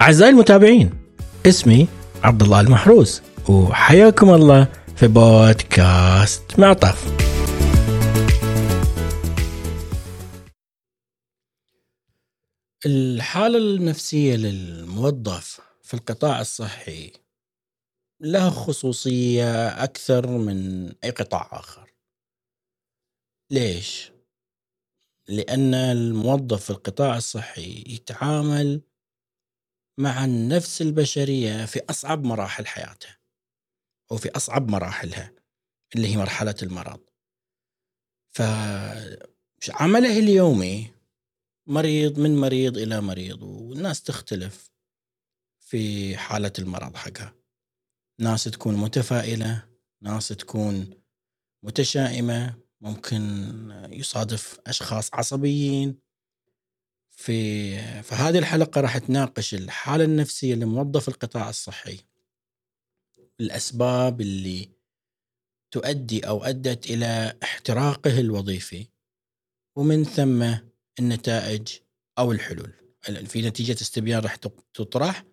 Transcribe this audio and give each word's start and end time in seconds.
أعزائي 0.00 0.30
المتابعين 0.30 0.90
اسمي 1.46 1.88
عبد 2.22 2.42
الله 2.42 2.60
المحروس 2.60 3.22
وحياكم 3.48 4.34
الله 4.34 4.68
في 4.96 5.06
بودكاست 5.08 6.58
معطف 6.58 7.20
الحالة 12.86 13.58
النفسية 13.58 14.36
للموظف 14.36 15.60
في 15.82 15.94
القطاع 15.94 16.40
الصحي 16.40 17.12
لها 18.20 18.50
خصوصية 18.50 19.68
أكثر 19.68 20.26
من 20.26 20.88
أي 21.04 21.10
قطاع 21.10 21.48
آخر 21.52 21.92
ليش؟ 23.50 24.12
لأن 25.28 25.74
الموظف 25.74 26.64
في 26.64 26.70
القطاع 26.70 27.16
الصحي 27.16 27.84
يتعامل 27.86 28.80
مع 30.00 30.24
النفس 30.24 30.82
البشرية 30.82 31.64
في 31.64 31.80
أصعب 31.90 32.24
مراحل 32.24 32.66
حياتها 32.66 33.18
أو 34.12 34.16
في 34.16 34.30
أصعب 34.30 34.70
مراحلها 34.70 35.32
اللي 35.96 36.08
هي 36.08 36.16
مرحلة 36.16 36.54
المرض. 36.62 37.00
فعمله 38.30 40.18
اليومي 40.18 40.90
مريض 41.66 42.18
من 42.18 42.36
مريض 42.36 42.78
إلى 42.78 43.00
مريض 43.00 43.42
والناس 43.42 44.02
تختلف 44.02 44.70
في 45.58 46.16
حالة 46.16 46.52
المرض 46.58 46.96
حقها. 46.96 47.34
ناس 48.20 48.44
تكون 48.44 48.76
متفائلة 48.76 49.68
ناس 50.02 50.28
تكون 50.28 50.90
متشائمة 51.62 52.54
ممكن 52.80 53.20
يصادف 53.92 54.60
أشخاص 54.66 55.14
عصبيين. 55.14 56.09
في 57.20 57.78
فهذه 58.02 58.38
الحلقة 58.38 58.80
راح 58.80 58.98
تناقش 58.98 59.54
الحالة 59.54 60.04
النفسية 60.04 60.54
لموظف 60.54 61.08
القطاع 61.08 61.48
الصحي. 61.48 61.98
الأسباب 63.40 64.20
اللي 64.20 64.68
تؤدي 65.70 66.20
أو 66.26 66.44
أدت 66.44 66.90
إلى 66.90 67.36
احتراقه 67.42 68.20
الوظيفي 68.20 68.86
ومن 69.76 70.04
ثم 70.04 70.54
النتائج 70.98 71.68
أو 72.18 72.32
الحلول. 72.32 72.72
في 73.26 73.42
نتيجة 73.42 73.72
استبيان 73.72 74.20
راح 74.20 74.36
تطرح 74.74 75.24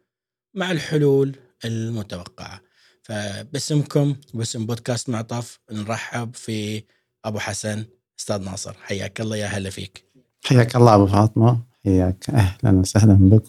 مع 0.53 0.71
الحلول 0.71 1.35
المتوقعة. 1.65 2.61
فباسمكم 3.03 4.15
باسم 4.33 4.65
بودكاست 4.65 5.09
معطف 5.09 5.59
نرحب 5.71 6.35
في 6.35 6.83
أبو 7.25 7.39
حسن 7.39 7.85
أستاذ 8.19 8.38
ناصر. 8.38 8.73
حياك 8.73 9.21
الله 9.21 9.38
يا 9.38 9.47
هلا 9.47 9.69
فيك. 9.69 10.05
حياك 10.45 10.75
الله 10.75 10.95
أبو 10.95 11.08
فاطمة. 11.08 11.67
حياك 11.88 12.30
أهلا 12.30 12.80
وسهلا 12.80 13.13
بك 13.13 13.43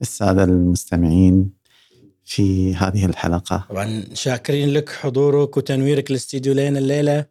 والسادة 0.00 0.44
المستمعين 0.44 1.50
في 2.24 2.74
هذه 2.74 3.06
الحلقة. 3.06 3.66
طبعا 3.70 4.04
شاكرين 4.14 4.68
لك 4.68 4.88
حضورك 4.88 5.56
وتنويرك 5.56 6.10
الاستديو 6.10 6.52
لنا 6.52 6.78
الليلة. 6.78 7.26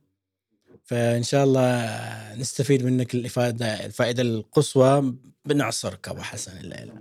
فإن 0.84 1.24
شاء 1.24 1.44
الله 1.44 1.90
نستفيد 2.36 2.86
منك 2.86 3.16
الإفادة 3.16 3.86
الفائدة 3.86 4.22
القصوى 4.22 5.16
بنعصرك 5.46 6.08
أبو 6.08 6.22
حسن 6.22 6.58
الليلة. 6.58 6.94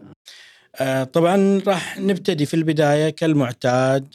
آه، 0.76 1.04
طبعا 1.04 1.62
راح 1.66 1.98
نبتدي 1.98 2.46
في 2.46 2.54
البداية 2.54 3.10
كالمعتاد 3.10 4.14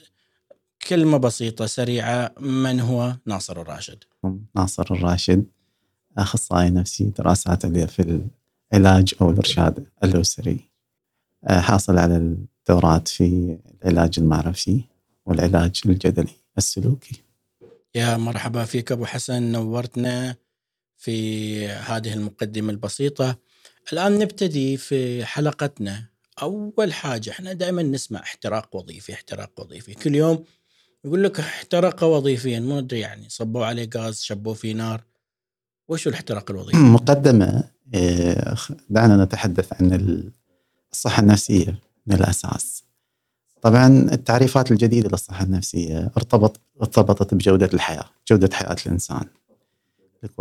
كلمة 0.87 1.17
بسيطة 1.17 1.65
سريعة. 1.65 2.31
من 2.39 2.79
هو؟ 2.79 3.15
ناصر 3.25 3.61
الراشد؟ 3.61 4.03
ناصر 4.55 4.87
الراشد 4.91 5.45
أخصائي 6.17 6.69
نفسي 6.69 7.03
دراسات 7.03 7.65
في 7.65 8.21
العلاج 8.73 9.13
أو 9.21 9.29
الإرشاد 9.29 9.87
الأسري. 10.03 10.69
آه، 11.47 11.59
حاصل 11.59 11.97
على 11.97 12.15
الدورات 12.17 13.07
في 13.07 13.57
العلاج 13.83 14.13
المعرفي 14.17 14.83
والعلاج 15.25 15.81
الجدلي 15.85 16.35
السلوكي. 16.57 17.23
يا 17.95 18.17
مرحبا 18.17 18.65
فيك 18.65 18.91
أبو 18.91 19.05
حسن. 19.05 19.51
نورتنا 19.51 20.35
في 20.97 21.67
هذه 21.67 22.13
المقدمة 22.13 22.71
البسيطة. 22.71 23.37
الآن 23.93 24.19
نبتدي 24.19 24.77
في 24.77 25.25
حلقتنا. 25.25 26.05
أول 26.41 26.93
حاجة 26.93 27.29
إحنا 27.29 27.53
دائما 27.53 27.83
نسمع 27.83 28.19
احتراق 28.19 28.75
وظيفي 28.75 29.13
احتراق 29.13 29.51
وظيفي. 29.59 29.93
كل 29.93 30.15
يوم 30.15 30.43
يقول 31.05 31.23
لك 31.23 31.39
احترق 31.39 32.03
وظيفيا 32.03 32.59
ما 32.59 32.79
أدري 32.79 32.99
يعني 32.99 33.29
صبوا 33.29 33.65
عليه 33.65 33.89
غاز 33.95 34.21
شبوا 34.21 34.53
فيه 34.53 34.73
نار. 34.73 35.08
وش 35.89 36.07
الاحتراق 36.07 36.51
الوظيفي؟ 36.51 36.77
مقدمة 36.77 37.63
إيه، 37.93 38.55
دعنا 38.89 39.23
نتحدث 39.23 39.81
عن 39.81 40.23
الصحة 40.91 41.21
النفسية 41.21 41.79
من 42.07 42.15
الأساس 42.15 42.83
طبعا 43.61 43.87
التعريفات 43.87 44.71
الجديدة 44.71 45.09
للصحة 45.09 45.43
النفسية 45.43 46.11
ارتبط 46.17 46.59
ارتبطت 46.81 47.33
بجودة 47.33 47.69
الحياة 47.73 48.05
جودة 48.27 48.55
حياة 48.55 48.75
الإنسان 48.85 49.25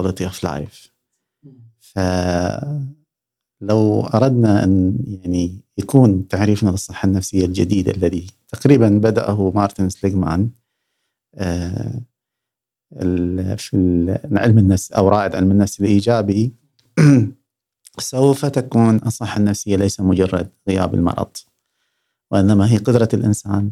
quality 0.00 0.24
of 0.30 0.46
life 0.46 0.88
فلو 1.80 2.80
أردنا 4.00 4.64
أن 4.64 4.98
يعني 5.06 5.60
يكون 5.78 6.28
تعريفنا 6.28 6.70
للصحة 6.70 7.06
النفسية 7.06 7.44
الجديد 7.44 7.88
الذي 7.88 8.26
تقريبا 8.48 8.88
بدأه 8.88 9.52
مارتن 9.54 9.88
سليغمان 9.88 10.50
آه، 11.34 12.00
في 13.56 14.18
علم 14.32 14.58
النفس 14.58 14.92
أو 14.92 15.08
رائد 15.08 15.34
علم 15.34 15.50
النفس 15.50 15.80
الإيجابي 15.80 16.52
سوف 17.98 18.46
تكون 18.46 19.00
الصحة 19.06 19.38
النفسية 19.38 19.76
ليس 19.76 20.00
مجرد 20.00 20.48
غياب 20.68 20.94
المرض 20.94 21.36
وإنما 22.30 22.72
هي 22.72 22.76
قدرة 22.76 23.08
الإنسان 23.14 23.70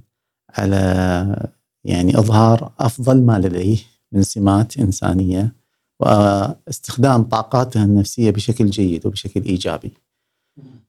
على 0.51 1.51
يعني 1.85 2.19
إظهار 2.19 2.73
أفضل 2.81 3.23
ما 3.23 3.39
لديه 3.39 3.79
من 4.13 4.23
سمات 4.23 4.79
إنسانية 4.79 5.53
واستخدام 6.01 7.23
طاقاته 7.23 7.85
النفسية 7.85 8.31
بشكل 8.31 8.71
جيد 8.71 9.07
وبشكل 9.07 9.43
إيجابي. 9.43 9.93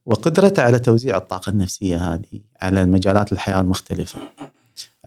وقدرته 0.06 0.62
على 0.62 0.78
توزيع 0.78 1.16
الطاقة 1.16 1.50
النفسية 1.50 2.14
هذه 2.14 2.40
على 2.62 2.86
مجالات 2.86 3.32
الحياة 3.32 3.60
المختلفة. 3.60 4.18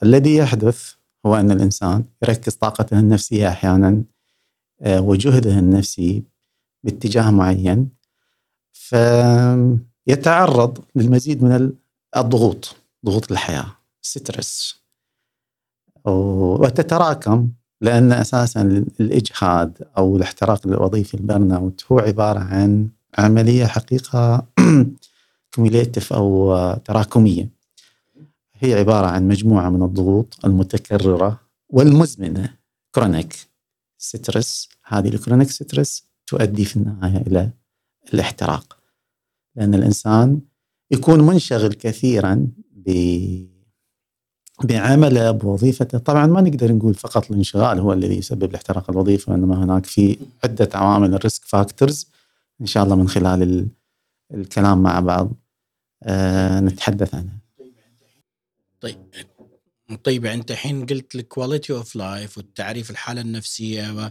الذي 0.03 0.35
يحدث 0.35 0.93
هو 1.25 1.35
أن 1.35 1.51
الإنسان 1.51 2.03
يركز 2.23 2.55
طاقته 2.55 2.99
النفسية 2.99 3.49
أحيانا 3.49 4.03
آه، 4.81 5.01
وجهده 5.01 5.59
النفسي 5.59 6.23
باتجاه 6.83 7.31
معين 7.31 7.89
فيتعرض 8.73 10.77
للمزيد 10.95 11.43
من 11.43 11.73
الضغوط 12.17 12.75
ضغوط 13.05 13.31
الحياة 13.31 13.65
stress 14.01 14.81
وتتراكم 16.05 17.49
لأن 17.81 18.11
أساسا 18.11 18.61
الإجهاد 18.99 19.87
أو 19.97 20.17
الاحتراق 20.17 20.67
الوظيفي 20.67 21.13
ال 21.13 21.51
burnout 21.51 21.85
هو 21.91 21.99
عبارة 21.99 22.39
عن 22.39 22.89
عملية 23.17 23.65
حقيقة 23.65 24.45
cumulative 25.55 26.13
أو 26.13 26.55
تراكمية. 26.85 27.60
هي 28.63 28.73
عبارة 28.73 29.07
عن 29.07 29.27
مجموعة 29.27 29.69
من 29.69 29.83
الضغوط 29.83 30.45
المتكررة 30.45 31.39
والمزمنة. 31.69 32.53
chronic 32.95 33.35
stress 33.97 34.69
هذه 34.85 35.07
ال 35.07 35.12
chronic 35.12 35.49
stress 35.49 36.03
تؤدي 36.27 36.65
في 36.65 36.75
النهاية 36.75 37.17
إلى 37.17 37.49
الاحتراق. 38.13 38.77
لأن 39.55 39.73
الإنسان 39.73 40.41
يكون 40.91 41.19
منشغل 41.19 41.73
كثيرا 41.73 42.47
ب 42.71 42.91
بعمله 44.63 45.31
بوظيفته. 45.31 45.97
طبعا 45.97 46.27
ما 46.27 46.41
نقدر 46.41 46.71
نقول 46.71 46.93
فقط 46.93 47.31
الانشغال 47.31 47.79
هو 47.79 47.93
الذي 47.93 48.17
يسبب 48.17 48.43
الاحتراق 48.43 48.89
الوظيفي 48.89 49.31
وإنما 49.31 49.63
هناك 49.63 49.85
في 49.85 50.17
عدة 50.43 50.69
عوامل 50.73 51.13
ال 51.13 51.20
risk 51.20 51.45
factors 51.45 52.07
إن 52.61 52.65
شاء 52.65 52.83
الله 52.83 52.95
من 52.95 53.07
خلال 53.07 53.67
الكلام 54.33 54.83
مع 54.83 54.99
بعض 54.99 55.31
آه 56.03 56.59
نتحدث 56.59 57.15
عنها. 57.15 57.41
طيب 58.81 58.97
طيب 60.03 60.25
انت 60.25 60.51
الحين 60.51 60.85
قلت 60.85 61.15
ال 61.15 61.22
quality 61.22 61.73
of 61.73 61.95
life 61.95 62.37
والتعريف 62.37 62.91
الحالة 62.91 63.21
النفسية 63.21 63.91
و... 63.91 64.09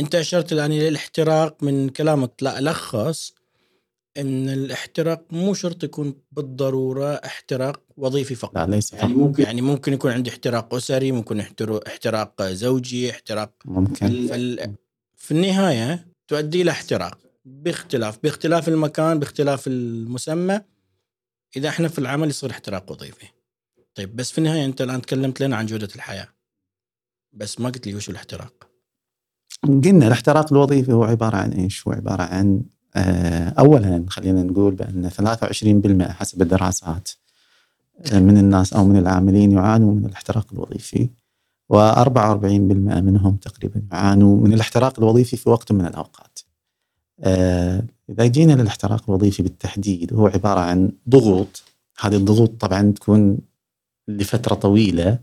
انت 0.00 0.14
أشرت 0.14 0.52
الآن 0.52 0.72
إلى 0.72 0.88
الاحتراق 0.88 1.62
من 1.62 1.88
كلامك. 1.88 2.32
لا 2.42 2.58
ألخص 2.58 3.34
إن 4.16 4.48
الاحتراق 4.48 5.24
مو 5.30 5.54
شرط 5.54 5.84
يكون 5.84 6.14
بالضرورة 6.32 7.14
احتراق 7.14 7.82
وظيفي 7.96 8.34
فقط. 8.34 8.54
لا 8.56 8.66
ليس 8.66 8.92
يعني 8.92 9.14
ممكن 9.14 9.42
يعني 9.42 9.62
ممكن 9.62 9.92
يكون 9.92 10.10
عندي 10.10 10.30
احتراق 10.30 10.74
أسري 10.74 11.12
ممكن 11.12 11.40
احتراق 11.86 12.42
زوجي 12.42 13.10
احتراق 13.10 13.52
ممكن. 13.64 14.26
فال... 14.26 14.74
في 15.16 15.30
النهاية 15.30 16.06
تؤدي 16.28 16.62
إلى 16.62 16.70
احتراق 16.70 17.18
باختلاف 17.44 18.18
باختلاف 18.22 18.68
المكان 18.68 19.18
باختلاف 19.18 19.66
المسمى. 19.66 20.60
إذا 21.56 21.68
إحنا 21.68 21.88
في 21.88 21.98
العمل 21.98 22.28
يصير 22.28 22.50
احتراق 22.50 22.92
وظيفي. 22.92 23.26
طيب 23.94 24.16
بس 24.16 24.32
في 24.32 24.38
النهاية 24.38 24.64
أنت 24.64 24.82
الآن 24.82 25.02
تكلمت 25.02 25.40
لنا 25.40 25.56
عن 25.56 25.66
جودة 25.66 25.88
الحياة 25.96 26.28
بس 27.32 27.60
ما 27.60 27.68
قلت 27.68 27.86
لي 27.86 27.94
وش 27.94 28.10
الاحتراق 28.10 28.68
قلنا 29.62 30.06
الاحتراق 30.06 30.52
الوظيفي 30.52 30.92
هو 30.92 31.04
عبارة 31.04 31.36
عن 31.36 31.52
إيش؟ 31.52 31.88
هو 31.88 31.92
عبارة 31.92 32.22
عن 32.22 32.62
آه، 32.96 33.48
اولا 33.48 34.04
خلينا 34.08 34.42
نقول 34.42 34.74
بأن 34.74 35.10
23% 35.10 36.12
حسب 36.12 36.42
الدراسات 36.42 37.10
آه، 38.12 38.18
من 38.18 38.38
الناس 38.38 38.72
أو 38.72 38.84
من 38.84 38.96
العاملين 38.96 39.52
يعانوا 39.52 39.94
من 39.94 40.06
الاحتراق 40.06 40.46
الوظيفي 40.52 41.08
و44% 41.72 43.00
منهم 43.02 43.36
تقريبا 43.36 43.82
يعانوا 43.92 44.36
من 44.40 44.52
الاحتراق 44.52 44.98
الوظيفي 44.98 45.36
في 45.36 45.48
وقت 45.50 45.72
من 45.72 45.86
الأوقات. 45.86 46.38
آه، 47.20 47.84
إذا 48.10 48.26
جينا 48.26 48.52
للاحتراق 48.52 49.04
الوظيفي 49.08 49.42
بالتحديد 49.42 50.14
هو 50.14 50.26
عبارة 50.26 50.60
عن 50.60 50.92
ضغوط 51.08 51.62
هذه 52.00 52.16
الضغوط 52.16 52.60
طبعا 52.60 52.92
تكون 52.92 53.38
لفترة 54.08 54.54
طويلة. 54.54 55.18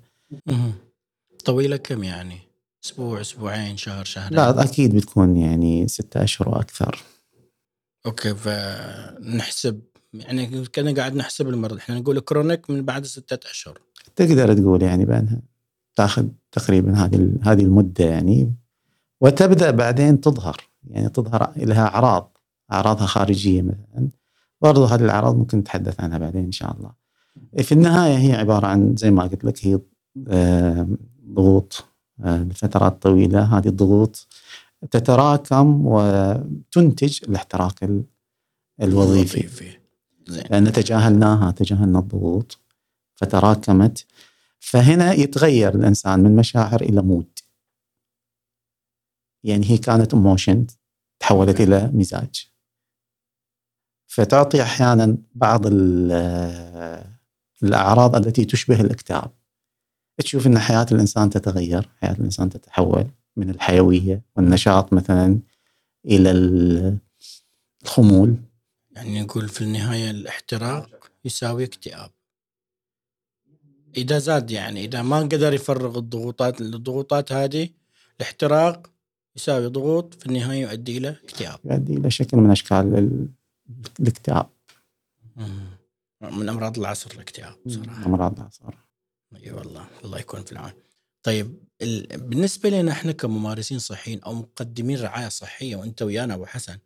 طويلة 1.46 1.78
كم 1.78 2.04
يعني؟ 2.04 2.40
أسبوع 2.86 3.22
أسبوعين 3.22 3.78
شهر 3.78 4.06
شهرين؟ 4.06 4.38
لا 4.38 4.64
أكيد 4.64 4.96
بتكون 4.96 5.38
يعني 5.38 5.88
ستة 5.88 6.24
أشهر 6.24 6.50
وأكثر. 6.50 7.04
okay 8.06 8.36
فنحسب 8.36 9.82
يعني 10.14 10.66
كنا 10.66 10.94
قاعد 10.94 11.16
نحسب 11.16 11.50
المرض. 11.50 11.78
إحنا 11.78 12.00
نقول 12.00 12.20
chronic 12.20 12.70
من 12.70 12.86
بعد 12.86 13.06
ستة 13.06 13.52
أشهر. 13.52 13.80
تقدر 14.16 14.54
تقول 14.54 14.82
يعني 14.82 15.06
بانها 15.06 15.42
تاخذ 15.96 16.28
تقريبا 16.52 16.94
هذه 16.94 17.34
هذه 17.44 17.62
المدة 17.62 18.06
يعني. 18.06 18.54
وتبدأ 19.22 19.72
بعدين 19.72 20.22
تظهر. 20.22 20.70
يعني 20.90 21.10
تظهر 21.10 21.54
لها 21.58 21.88
أعراض 21.88 22.38
أعراضها 22.72 23.06
خارجية 23.06 23.62
مثلا. 23.62 24.10
برضو 24.62 24.86
هذه 24.86 25.04
الأعراض 25.04 25.36
ممكن 25.36 25.58
نتحدث 25.58 26.00
عنها 26.00 26.18
بعدين 26.18 26.46
إن 26.46 26.52
شاء 26.52 26.78
الله. 26.78 27.01
في 27.58 27.72
النهاية 27.72 28.18
هي 28.18 28.34
عبارة 28.34 28.68
عن 28.68 28.96
زي 28.96 29.12
ما 29.12 29.24
قلت 29.24 29.44
لك 29.46 29.66
هي 29.66 29.80
آه، 30.28 30.88
ضغوط 31.26 31.86
آه، 32.24 32.44
لفترات 32.44 33.02
طويلة. 33.02 33.58
هذه 33.58 33.68
الضغوط 33.68 34.28
تتراكم 34.92 35.82
وتنتج 35.86 37.20
الاحتراق 37.24 38.04
الوظيفي. 38.82 39.78
لأن 40.28 40.72
تجاهلناها 40.72 41.52
تجاهلنا 41.52 42.00
الضغوط 42.00 42.60
فتراكمت. 43.16 44.06
فهنا 44.60 45.14
يتغير 45.14 45.76
الإنسان 45.76 46.24
من 46.24 46.36
مشاعر 46.36 46.82
إلى 46.82 47.02
mood. 47.02 47.40
يعني 49.44 49.72
هي 49.72 49.78
كانت 49.78 50.14
emotion 50.14 50.68
تحولت 51.20 51.62
إلى 51.62 51.92
مزاج. 51.94 52.52
فتعطي 54.08 54.62
أحيانا 54.62 55.18
بعض 55.36 55.62
الأعراض 57.64 58.16
التي 58.16 58.46
تشبه 58.46 58.82
الاكتئاب. 58.82 59.32
تشوف 60.18 60.48
إن 60.48 60.60
حياة 60.60 60.86
الإنسان 60.92 61.30
تتغير 61.30 61.90
حياة 62.02 62.14
الإنسان 62.14 62.50
تتحول 62.50 63.08
من 63.38 63.50
الحيوية 63.50 64.22
والنشاط 64.36 64.94
مثلا 64.94 65.40
إلى 66.06 66.32
الخمول. 67.84 68.36
يعني 68.92 69.22
نقول 69.22 69.50
في 69.50 69.62
النهاية 69.62 70.12
الاحتراق 70.12 71.12
يساوي 71.26 71.64
اكتئاب. 71.64 72.12
إذا 73.98 74.20
زاد 74.20 74.52
يعني 74.52 74.86
إذا 74.86 75.02
ما 75.02 75.20
قدر 75.20 75.54
يفرغ 75.54 75.98
الضغوطات 75.98 76.62
الضغوطات 76.62 77.32
هذه 77.32 77.70
الاحتراق 78.18 78.90
يساوي 79.36 79.68
ضغوط 79.68 80.14
في 80.14 80.26
النهاية 80.26 80.62
يؤدي 80.62 80.98
إلى 80.98 81.10
اكتئاب. 81.10 81.60
يؤدي 81.66 81.94
إلى 81.94 82.12
شكل 82.12 82.38
من 82.38 82.52
أشكال 82.52 83.28
الاكتئاب. 84.00 84.50
من 86.22 86.50
أمراض 86.50 86.80
العصر 86.80 87.12
الاكتئاب 87.12 87.56
صراحة 87.68 88.06
أمراض 88.06 88.40
العصر. 88.40 88.74
إي 89.36 89.52
والله 89.52 89.88
الله 90.04 90.20
يكون 90.20 90.44
في 90.44 90.52
العون. 90.52 90.74
طيب 91.24 91.64
بالنسبة 92.14 92.70
لنا 92.70 92.92
إحنا 92.92 93.12
كممارسين 93.12 93.80
صحيين 93.80 94.22
أو 94.24 94.34
مقدمين 94.34 95.00
رعاية 95.00 95.30
صحية 95.30 95.76
وأنت 95.76 96.02
ويانا 96.02 96.34
أبو 96.34 96.46
حسن 96.46 96.78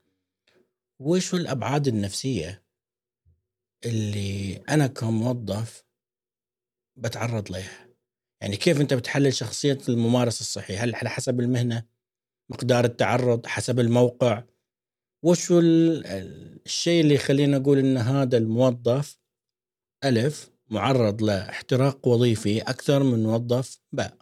وش 0.99 1.33
الأبعاد 1.33 1.87
النفسية 1.87 2.63
اللي 3.85 4.55
أنا 4.69 4.87
كموظف 4.87 5.85
بتعرض 6.95 7.51
لها 7.51 7.87
يعني 8.41 8.57
كيف 8.57 8.81
أنت 8.81 8.93
بتحلل 8.93 9.33
شخصية 9.33 9.77
الممارس 9.89 10.41
الصحي 10.41 10.77
هل 10.77 10.95
على 10.95 11.09
حسب 11.09 11.39
المهنة 11.39 11.83
مقدار 12.49 12.85
التعرض 12.85 13.45
حسب 13.45 13.79
الموقع؟ 13.79 14.43
وش 15.23 15.47
الشيء 15.51 17.01
اللي 17.01 17.15
يخلينا 17.15 17.57
نقول 17.57 17.77
إن 17.79 17.97
هذا 17.97 18.37
الموظف 18.37 19.19
ألف 20.05 20.49
معرض 20.69 21.21
لاحتراق 21.21 22.07
وظيفي 22.07 22.61
أكثر 22.61 23.03
من 23.03 23.23
موظف 23.23 23.79
باء. 23.93 24.13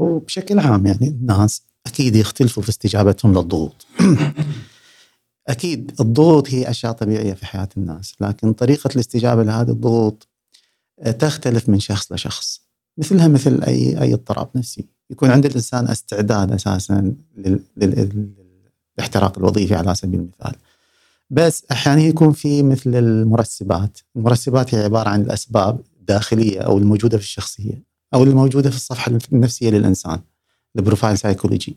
هو 0.00 0.18
بشكل 0.18 0.58
عام 0.58 0.86
يعني 0.86 1.08
الناس 1.08 1.62
أكيد 1.86 2.16
يختلفوا 2.16 2.62
في 2.62 2.68
استجابتهم 2.68 3.38
للضغوط. 3.38 3.86
أكيد 5.48 6.00
الضغوط 6.00 6.50
هي 6.50 6.70
أشياء 6.70 6.92
طبيعية 6.92 7.34
في 7.34 7.46
حياة 7.46 7.68
الناس 7.76 8.14
لكن 8.20 8.52
طريقة 8.52 8.90
الاستجابة 8.94 9.42
لهذه 9.42 9.70
الضغوط 9.70 10.28
تختلف 11.18 11.68
من 11.68 11.80
شخص 11.80 12.12
لشخص. 12.12 12.62
مثلها 12.98 13.28
مثل 13.28 13.62
أي 13.62 14.02
أي 14.02 14.14
اضطراب 14.14 14.48
نفسي. 14.54 14.84
يكون 15.10 15.30
عند 15.30 15.46
الإنسان 15.46 15.88
استعداد 15.88 16.52
أساسا 16.52 17.14
للاحتراق 18.96 19.38
الوظيفي 19.38 19.74
على 19.74 19.94
سبيل 19.94 20.20
المثال. 20.20 20.54
بس 21.32 21.64
أحيانا 21.72 22.02
يكون 22.02 22.32
في 22.32 22.62
مثل 22.62 22.94
المرسبات. 22.94 23.98
المرسبات 24.16 24.74
هي 24.74 24.84
عبارة 24.84 25.08
عن 25.08 25.20
الأسباب 25.20 25.80
الداخلية 26.00 26.60
أو 26.60 26.78
الموجودة 26.78 27.18
في 27.18 27.24
الشخصية 27.24 27.82
أو 28.14 28.24
الموجودة 28.24 28.70
في 28.70 28.76
الصفحة 28.76 29.12
النفسية 29.32 29.70
للإنسان 29.70 30.20
ال 30.76 30.81
profile 30.81 31.18
psychology. 31.18 31.76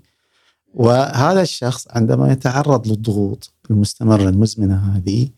وهذا 0.73 1.41
الشخص 1.41 1.87
عندما 1.89 2.31
يتعرض 2.31 2.87
للضغوط 2.87 3.53
المستمرة 3.71 4.29
المزمنة 4.29 4.75
هذه 4.75 5.29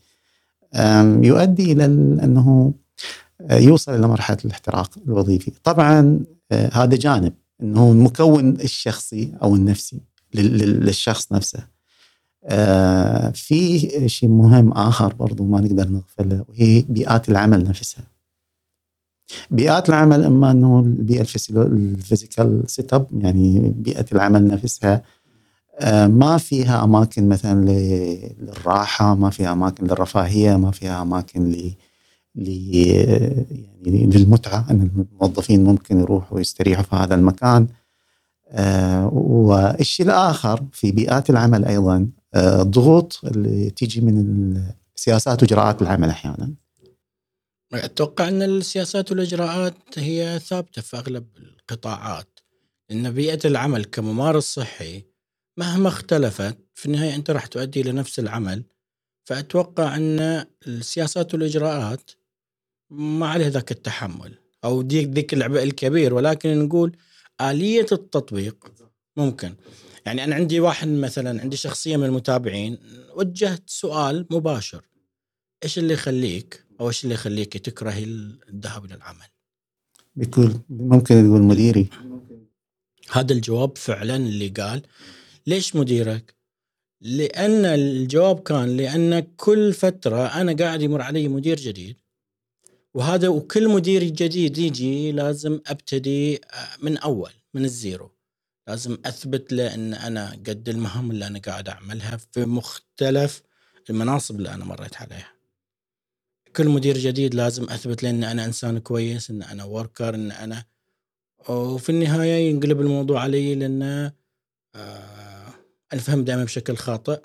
يؤدي 1.26 1.72
إلى 1.72 1.84
أنه 2.24 2.74
يوصل 3.50 3.94
إلى 3.94 4.08
مرحلة 4.08 4.38
الاحتراق 4.44 4.90
الوظيفي. 5.06 5.52
طبعا 5.64 6.20
آه، 6.52 6.70
هذا 6.72 6.96
جانب 6.96 7.32
إنه 7.62 7.92
المكون 7.92 8.50
الشخصي 8.50 9.34
أو 9.42 9.54
النفسي 9.54 10.00
للشخص 10.34 11.32
نفسه. 11.32 11.77
في 13.34 13.78
شيء 14.06 14.28
مهم 14.28 14.72
آخر 14.72 15.14
برضو 15.14 15.44
ما 15.44 15.60
نقدر 15.60 15.88
نغفله 15.88 16.44
وهي 16.48 16.84
بيئات 16.88 17.28
العمل 17.28 17.64
نفسها. 17.64 18.04
بيئات 19.50 19.88
العمل 19.88 20.24
إما 20.24 20.50
إنه 20.50 20.80
البيئة 20.80 21.26
ال 21.48 22.62
physical 22.66 22.94
setup 22.94 23.06
يعني 23.12 23.72
بيئة 23.76 24.06
العمل 24.12 24.46
نفسها 24.46 25.02
آه، 25.80 26.06
ما 26.06 26.38
فيها 26.38 26.84
أماكن 26.84 27.28
مثلا 27.28 27.70
للراحة 28.40 29.14
ما 29.14 29.30
فيها 29.30 29.52
أماكن 29.52 29.86
للرفاهية 29.86 30.56
ما 30.56 30.70
فيها 30.70 31.02
أماكن 31.02 31.50
ل 31.50 31.74
يعني 32.34 34.06
للمتعة 34.06 34.66
إن 34.70 35.06
الموظفين 35.12 35.64
ممكن 35.64 36.00
يروحوا 36.00 36.40
يستريحوا 36.40 36.84
في 36.84 36.96
هذا 36.96 37.14
المكان. 37.14 37.66
آه، 38.50 39.10
والشيء 39.14 40.06
الآخر 40.06 40.64
في 40.72 40.92
بيئات 40.92 41.30
العمل 41.30 41.64
أيضا 41.64 42.08
الضغوط 42.36 43.20
اللي 43.24 43.70
تيجي 43.70 44.00
من 44.00 44.54
سياسات 44.94 45.42
وإجراءات 45.42 45.82
العمل 45.82 46.08
أحيانا. 46.08 46.54
أتوقع 47.74 48.28
أن 48.28 48.42
السياسات 48.42 49.10
والإجراءات 49.10 49.98
هي 49.98 50.38
ثابتة 50.38 50.82
في 50.82 50.96
أغلب 50.96 51.26
القطاعات 51.36 52.38
ان 52.90 53.10
بيئة 53.10 53.40
العمل 53.44 53.84
كممارس 53.84 54.44
صحي 54.44 55.04
مهما 55.56 55.88
اختلفت 55.88 56.58
في 56.74 56.86
النهاية 56.86 57.14
أنت 57.14 57.30
راح 57.30 57.46
تؤدي 57.46 57.80
إلى 57.80 57.92
نفس 57.92 58.18
العمل. 58.18 58.64
فأتوقع 59.24 59.96
أن 59.96 60.44
السياسات 60.66 61.34
والإجراءات 61.34 62.10
ما 62.90 63.28
عليه 63.28 63.46
ذاك 63.46 63.70
التحمل 63.70 64.38
أو 64.64 64.82
ديك 64.82 65.34
العبء 65.34 65.62
الكبير 65.62 66.14
ولكن 66.14 66.58
نقول 66.58 66.96
آلية 67.40 67.86
التطبيق 67.92 68.72
ممكن. 69.16 69.54
يعني 70.08 70.24
أنا 70.24 70.34
عندي 70.34 70.60
واحد 70.60 70.88
مثلا 70.88 71.40
عندي 71.40 71.56
شخصية 71.56 71.96
من 71.96 72.04
المتابعين 72.04 72.78
وجهت 73.14 73.62
سؤال 73.66 74.26
مباشر 74.30 74.84
إيش 75.64 75.78
اللي 75.78 75.94
يخليك 75.94 76.64
أو 76.80 76.88
إيش 76.88 77.04
اللي 77.04 77.14
يخليك 77.14 77.56
تكره 77.56 77.94
الذهاب 78.48 78.84
إلى 78.84 78.94
العمل؟ 78.94 79.26
بيقول 80.16 80.60
ممكن 80.70 81.14
تقول 81.14 81.42
مديري 81.42 81.88
هذا 83.10 83.32
الجواب 83.32 83.78
فعلا 83.78 84.16
اللي 84.16 84.48
قال 84.48 84.82
ليش 85.46 85.76
مديرك؟ 85.76 86.34
لأن 87.00 87.64
الجواب 87.64 88.40
كان 88.40 88.76
لأن 88.76 89.20
كل 89.36 89.72
فترة 89.72 90.26
أنا 90.26 90.52
قاعد 90.52 90.82
يمر 90.82 91.02
علي 91.02 91.28
مدير 91.28 91.56
جديد 91.56 91.96
وهذا 92.94 93.28
وكل 93.28 93.68
مدير 93.68 94.04
جديد 94.04 94.58
يجي 94.58 95.12
لازم 95.12 95.60
أبتدي 95.66 96.36
آه، 96.36 96.38
من 96.82 96.96
أول 96.96 97.30
من 97.54 97.64
الزيرو 97.64 98.17
لازم 98.68 98.98
أثبت 99.04 99.52
له 99.52 99.74
إن 99.74 99.94
أنا 99.94 100.30
قد 100.30 100.68
المهام 100.68 101.10
اللي 101.10 101.26
أنا 101.26 101.38
قاعد 101.38 101.68
أعملها 101.68 102.16
في 102.16 102.44
مختلف 102.44 103.42
المناصب 103.90 104.36
اللي 104.36 104.54
أنا 104.54 104.64
مريت 104.64 104.96
عليها. 104.96 105.32
كل 106.56 106.68
مدير 106.68 106.98
جديد 106.98 107.34
لازم 107.34 107.64
أثبت 107.70 108.02
له 108.02 108.10
إن 108.10 108.24
أنا 108.24 108.44
إنسان 108.44 108.78
كويس 108.78 109.30
إن 109.30 109.42
أنا 109.42 109.64
وركر 109.64 110.14
إن 110.14 110.30
أنا 110.30 110.64
وفي 111.48 111.90
النهاية 111.90 112.50
ينقلب 112.50 112.80
الموضوع 112.80 113.20
علي 113.20 113.54
لأن 113.54 113.82
آه 114.74 115.48
أنا 115.92 116.00
فهم 116.00 116.24
دائما 116.24 116.44
بشكل 116.44 116.76
خاطئ. 116.76 117.20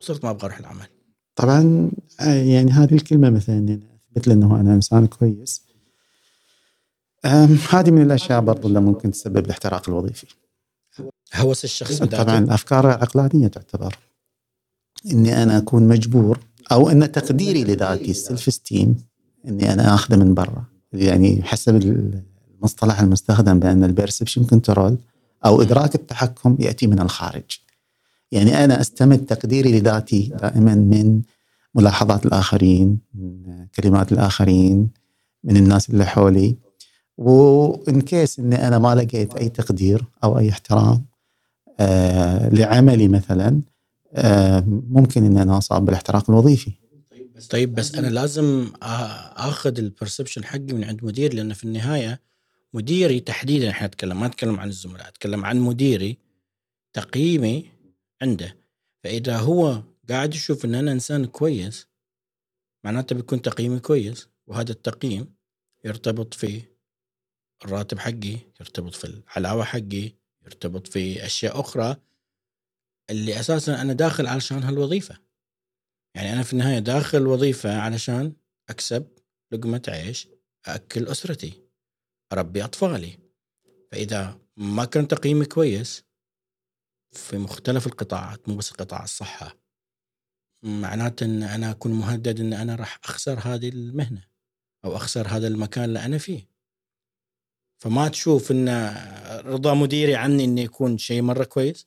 صرت 0.00 0.24
ما 0.24 0.30
أبغى 0.30 0.46
أروح 0.46 0.58
العمل. 0.58 0.86
طبعا 1.34 1.90
يعني 2.20 2.70
هذه 2.70 2.94
الكلمة 2.94 3.30
مثلا 3.30 3.80
أثبت 4.10 4.28
لي 4.28 4.34
إنه 4.34 4.60
أنا 4.60 4.74
إنسان 4.74 5.06
كويس 5.06 5.66
هذه 7.70 7.90
من 7.90 8.02
الأشياء 8.02 8.40
برضو 8.40 8.68
اللي 8.68 8.80
ممكن 8.80 9.10
تسبب 9.10 9.44
الاحتراق 9.44 9.88
الوظيفي. 9.88 10.26
هوس 11.34 11.64
الشخص 11.64 11.98
بذاته. 11.98 12.22
طبعا 12.22 12.38
الافكار 12.38 12.86
العقلانيه 12.86 13.48
تعتبر. 13.48 13.98
إني 15.12 15.42
أنا 15.42 15.58
أكون 15.58 15.88
مجبور 15.88 16.38
أو 16.72 16.90
إن 16.90 17.12
تقديري 17.12 17.64
لذاتي 17.64 18.10
ال 18.10 18.54
self-esteem 18.54 18.96
إني 19.46 19.72
أنا 19.72 19.94
آخذه 19.94 20.16
من 20.16 20.34
برا. 20.34 20.64
يعني 20.92 21.42
حسب 21.42 21.76
المصطلح 22.60 23.00
المستخدم 23.00 23.58
بأن 23.58 23.84
ال 23.84 23.89
perception 23.89 24.44
control 24.44 24.98
أو 25.46 25.62
إدراك 25.62 25.94
التحكم 25.94 26.56
يأتي 26.60 26.86
من 26.86 27.00
الخارج. 27.00 27.58
يعني 28.32 28.64
أنا 28.64 28.80
أستمد 28.80 29.26
تقديري 29.26 29.80
لذاتي 29.80 30.32
دائما 30.40 30.74
من 30.74 31.22
ملاحظات 31.74 32.26
الآخرين 32.26 32.98
من 33.14 33.66
كلمات 33.74 34.12
الآخرين 34.12 34.90
من 35.44 35.56
الناس 35.56 35.90
اللي 35.90 36.06
حولي. 36.06 36.56
و 37.18 37.45
in 37.45 38.00
case 38.00 38.38
إني 38.38 38.68
أنا 38.68 38.78
ما 38.78 38.94
لقيت 38.94 39.34
أي 39.34 39.48
تقدير 39.48 40.04
أو 40.24 40.38
أي 40.38 40.50
احترام 40.50 41.06
آه 41.80 42.48
لعملي 42.48 43.08
مثلا 43.08 43.62
آه 44.14 44.60
ممكن 44.90 45.24
ان 45.24 45.36
أنا 45.36 45.58
أصاب 45.58 45.84
بالاحتراق 45.84 46.30
الوظيفي. 46.30 46.72
طيب 47.50 47.74
بس 47.74 47.94
أنا 47.94 48.06
لازم 48.06 48.72
آخذ 49.36 49.78
البرسبشن 49.78 50.44
حقي 50.44 50.72
من 50.72 50.84
عند 50.84 51.04
مدير 51.04 51.34
لأن 51.34 51.52
في 51.52 51.64
النهاية 51.64 52.20
مديري 52.74 53.20
تحديدا 53.20 53.70
إحنا 53.70 53.86
نتكلم 53.86 54.20
ما 54.20 54.26
نتكلم 54.28 54.60
عن 54.60 54.68
الزملاء 54.68 55.08
أتكلم 55.08 55.44
عن 55.44 55.58
مديري 55.60 56.18
تقييمي 56.92 57.66
عنده. 58.22 58.56
فإذا 59.04 59.38
هو 59.38 59.82
قاعد 60.08 60.34
يشوف 60.34 60.64
إن 60.64 60.74
أنا 60.74 60.92
إنسان 60.92 61.24
كويس 61.24 61.86
معناته 62.84 63.16
بيكون 63.16 63.42
تقييمي 63.42 63.78
كويس 63.78 64.28
وهذا 64.46 64.72
التقييم 64.72 65.34
يرتبط 65.84 66.34
في 66.34 66.62
الراتب 67.64 67.98
حقي 67.98 68.38
يرتبط 68.60 68.94
في 68.94 69.04
العلاوة 69.04 69.64
حقي 69.64 70.12
يرتبط 70.44 70.86
في 70.86 71.26
أشياء 71.26 71.60
أخرى 71.60 71.96
اللي 73.10 73.40
أساسا 73.40 73.82
أنا 73.82 73.92
داخل 73.92 74.26
علشان 74.26 74.62
هالوظيفة. 74.62 75.18
يعني 76.14 76.32
أنا 76.32 76.42
في 76.42 76.52
النهاية 76.52 76.78
داخل 76.78 77.18
الوظيفه 77.18 77.80
علشان 77.80 78.32
أكسب 78.68 79.08
لقمة 79.52 79.82
عيش 79.88 80.28
اكل 80.66 81.08
أسرتي 81.08 81.62
أربي 82.32 82.64
أطفالي. 82.64 83.18
فإذا 83.92 84.40
ما 84.56 84.84
كان 84.84 85.08
تقييمي 85.08 85.44
كويس 85.44 86.04
في 87.12 87.38
مختلف 87.38 87.86
القطاعات 87.86 88.48
مو 88.48 88.56
بس 88.56 88.70
قطاع 88.70 89.04
الصحة 89.04 89.56
معناته 90.62 91.24
إن 91.24 91.42
أنا 91.42 91.70
أكون 91.70 91.92
مهدد 91.92 92.40
إن 92.40 92.52
أنا 92.52 92.74
راح 92.74 92.98
أخسر 93.04 93.38
هذه 93.38 93.68
المهنة 93.68 94.24
أو 94.84 94.96
أخسر 94.96 95.28
هذا 95.28 95.48
المكان 95.48 95.84
اللي 95.84 96.04
أنا 96.04 96.18
فيه. 96.18 96.48
فما 97.86 98.08
تشوف 98.08 98.50
إن 98.52 98.94
رضا 99.46 99.74
مديري 99.74 100.14
عني 100.14 100.44
إنه 100.44 100.60
يكون 100.60 100.98
شيء 100.98 101.22
مرة 101.22 101.44
كويس 101.44 101.86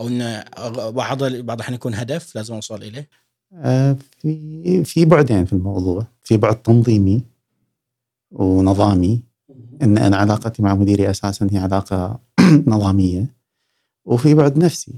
أو 0.00 0.08
انه 0.08 0.40
أغ- 0.42 0.88
بعض 0.90 1.24
بعض 1.24 1.56
الأحيان 1.56 1.74
يكون 1.74 1.94
هدف 1.94 2.34
لازم 2.36 2.54
أوصل 2.54 2.82
إليه. 2.82 3.08
آه 3.54 3.96
في 4.18 4.84
في 4.84 5.04
بعدين 5.04 5.44
في 5.44 5.52
الموضوع 5.52 6.06
في 6.22 6.36
بعد 6.36 6.62
تنظيمي 6.62 7.24
ونظامي 8.30 9.22
إن 9.82 9.98
أنا 9.98 10.16
علاقتي 10.16 10.62
مع 10.62 10.74
مديري 10.74 11.10
أساسا 11.10 11.48
هي 11.52 11.58
علاقة 11.58 12.20
نظامية. 12.66 13.36
وفي 14.04 14.34
بعد 14.34 14.58
نفسي. 14.58 14.94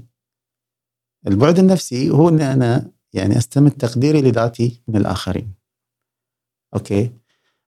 البعد 1.27 1.59
النفسي 1.59 2.09
هو 2.09 2.29
إن 2.29 2.41
أنا 2.41 2.91
يعني 3.13 3.37
أستمد 3.37 3.71
تقديري 3.71 4.21
لذاتي 4.21 4.81
من 4.87 4.95
الآخرين. 4.95 5.53
أوكي؟ 6.73 7.11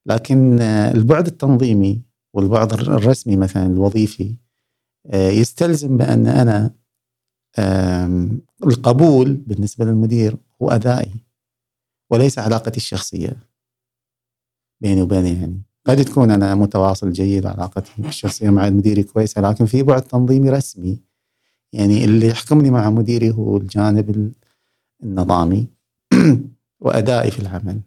لكن 0.07 0.61
آه، 0.61 0.93
البعد 0.93 1.27
التنظيمي 1.27 2.03
والبعد 2.35 2.73
الر- 2.73 2.97
الرسمي 2.97 3.37
مثلا 3.37 3.67
الوظيفي 3.67 4.35
آه، 5.07 5.31
يستلزم 5.31 5.97
بأن 5.97 6.27
أنا 6.27 6.75
آم، 7.59 8.41
القبول 8.67 9.35
بالنسبة 9.35 9.85
للمدير 9.85 10.37
هو 10.63 10.71
أدائي 10.71 11.15
وليس 12.11 12.39
علاقتي 12.39 12.77
الشخصية 12.77 13.37
بيني 14.83 15.03
وبينه 15.03 15.41
يعني. 15.41 15.63
قد 15.87 16.05
تكون 16.05 16.31
أنا 16.31 16.55
متواصل 16.55 17.13
جيد 17.13 17.47
وعلاقتي 17.47 17.93
الشخصية 17.99 18.51
مع 18.51 18.71
مديري 18.71 19.03
كويسة 19.03 19.41
لكن 19.51 19.67
في 19.67 19.83
بعد 19.83 20.03
تنظيمي 20.03 20.51
رسمي 20.51 20.99
يعني 21.73 22.05
اللي 22.05 22.29
يحكمني 22.29 22.71
مع 22.71 22.91
مديري 22.91 23.31
هو 23.31 23.57
الجانب 23.57 24.11
ال- 24.11 24.33
النظامي 25.03 25.67
وأدائي 26.81 27.31
في 27.31 27.39
العمل. 27.41 27.81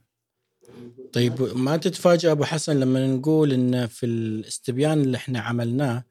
طيب 1.14 1.42
ما 1.58 1.78
تتفاجأ 1.78 2.32
أبو 2.32 2.44
حسن 2.44 2.80
لما 2.80 3.08
نقول 3.08 3.54
إن 3.54 3.88
في 3.88 4.06
الاستبيان 4.06 5.02
اللي 5.02 5.18
إحنا 5.18 5.40
عملناه 5.40 6.04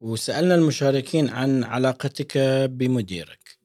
وسألنا 0.00 0.54
المشاركين 0.54 1.28
عن 1.28 1.64
علاقتك 1.64 2.38
بمديرك 2.70 3.58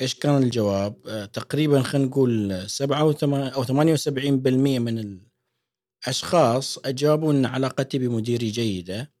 إيش 0.00 0.14
كان 0.14 0.42
الجواب؟ 0.42 0.96
آه، 1.06 1.24
تقريبا 1.24 1.82
خلينا 1.82 2.08
نقول 2.08 2.64
7 2.70 3.00
أو 3.54 3.64
78% 3.64 4.78
من 4.78 5.20
الأشخاص 6.06 6.78
أجابوا 6.78 7.32
إن 7.32 7.46
علاقتي 7.46 7.98
بمديري 7.98 8.50
جيدة 8.50 9.12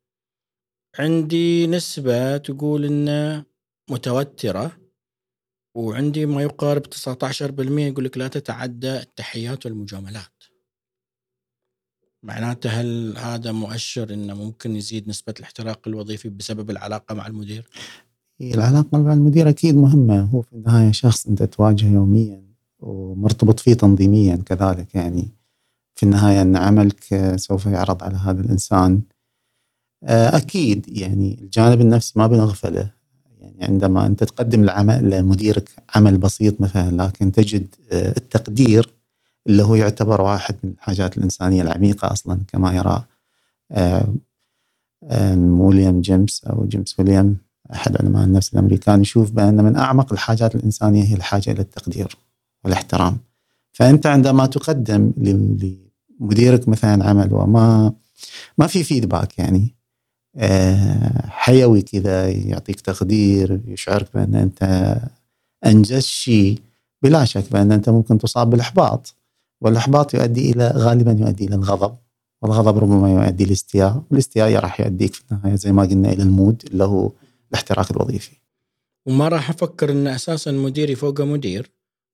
عندي 0.98 1.66
نسبة 1.66 2.36
تقول 2.36 2.84
إن 2.84 3.42
متوترة 3.90 4.78
وعندي 5.76 6.26
ما 6.26 6.42
يقارب 6.42 6.82
19% 6.86 7.78
يقول 7.78 8.04
لك 8.04 8.18
لا 8.18 8.28
تتعدى 8.28 8.96
التحيات 8.96 9.66
والمجاملات 9.66 10.33
معناته 12.24 12.70
هل 12.70 13.14
هذا 13.18 13.52
مؤشر 13.52 14.14
إنه 14.14 14.34
ممكن 14.34 14.76
يزيد 14.76 15.08
نسبة 15.08 15.34
الاحتراق 15.38 15.80
الوظيفي 15.86 16.28
بسبب 16.28 16.70
العلاقة 16.70 17.14
مع 17.14 17.26
المدير؟ 17.26 17.68
العلاقة 18.40 18.98
مع 18.98 19.12
المدير 19.12 19.48
أكيد 19.48 19.76
مهمة. 19.76 20.20
هو 20.20 20.42
في 20.42 20.52
النهاية 20.52 20.92
شخص 20.92 21.26
أنت 21.26 21.42
تواجهه 21.42 21.92
يوميا 21.92 22.42
ومرتبط 22.80 23.60
فيه 23.60 23.74
تنظيميا 23.74 24.36
كذلك. 24.36 24.94
يعني 24.94 25.28
في 25.94 26.02
النهاية 26.02 26.42
أن 26.42 26.56
عملك 26.56 27.32
سوف 27.36 27.66
يعرض 27.66 28.02
على 28.02 28.16
هذا 28.16 28.40
الإنسان. 28.40 29.02
آه، 30.04 30.36
أكيد 30.36 30.88
يعني 30.88 31.38
الجانب 31.42 31.80
النفسي 31.80 32.12
ما 32.16 32.26
بنغفله. 32.26 32.90
يعني 33.40 33.64
عندما 33.64 34.06
أنت 34.06 34.24
تقدم 34.24 34.62
العمل 34.62 35.10
لمديرك 35.10 35.70
عمل 35.94 36.18
بسيط 36.18 36.60
مثلا 36.60 37.06
لكن 37.06 37.32
تجد 37.32 37.74
آه، 37.92 38.14
التقدير 38.16 38.94
اللي 39.46 39.62
هو 39.62 39.74
يعتبر 39.74 40.20
واحد 40.20 40.56
من 40.64 40.70
الحاجات 40.70 41.18
الإنسانية 41.18 41.62
العميقة 41.62 42.12
أصلا 42.12 42.40
كما 42.48 42.74
يرى 42.74 43.04
آه، 43.72 44.14
آه، 45.04 45.36
ويليام 45.36 46.00
جيمس 46.00 46.44
أو 46.44 46.66
جيمس 46.66 47.00
ويليام 47.00 47.36
أحد 47.72 47.96
علماء 47.96 48.24
النفس 48.24 48.54
الأمريكان 48.54 49.00
يشوف 49.00 49.30
بأن 49.30 49.64
من 49.64 49.76
أعمق 49.76 50.12
الحاجات 50.12 50.54
الإنسانية 50.54 51.04
هي 51.04 51.14
الحاجة 51.14 51.50
إلى 51.50 51.60
التقدير 51.60 52.16
والاحترام. 52.64 53.18
فأنت 53.72 54.06
عندما 54.06 54.46
تقدم 54.46 55.12
لمديرك 55.16 56.68
مثلا 56.68 57.04
عمل 57.04 57.34
وما 57.34 57.92
ما 58.58 58.66
في 58.66 58.84
feedback 58.84 59.38
يعني 59.38 59.74
آه، 60.36 61.26
حيوي 61.28 61.82
كذا 61.82 62.28
يعطيك 62.28 62.80
تقدير 62.80 63.60
يشعرك 63.66 64.08
بأن 64.14 64.34
أنت 64.34 64.94
أنجزت 65.66 66.06
شيء 66.06 66.58
بلا 67.02 67.24
شك 67.24 67.52
بأن 67.52 67.72
أنت 67.72 67.88
ممكن 67.88 68.18
تصاب 68.18 68.50
بالإحباط 68.50 69.14
والأحباط 69.64 70.14
يؤدي 70.14 70.50
إلى 70.50 70.72
غالبا 70.76 71.12
يؤدي 71.20 71.44
إلى 71.44 71.54
الغضب. 71.54 71.98
والغضب 72.42 72.78
ربما 72.78 73.12
يؤدي 73.12 73.44
الاستياء 73.44 74.04
والاستياء 74.10 74.52
راح 74.52 74.80
يؤديك 74.80 75.14
في 75.14 75.22
النهاية 75.32 75.54
زي 75.54 75.72
ما 75.72 75.82
قلنا 75.82 76.12
إلى 76.12 76.22
ال 76.22 76.30
mood 76.30 76.62
اللي 76.66 76.84
هو 76.84 77.12
الاحتراق 77.50 77.92
الوظيفي. 77.92 78.36
وما 79.06 79.28
راح 79.28 79.50
أفكر 79.50 79.90
إن 79.90 80.06
أساسا 80.06 80.52
مديري 80.52 80.94
فوق 80.94 81.20
مدير. 81.20 81.70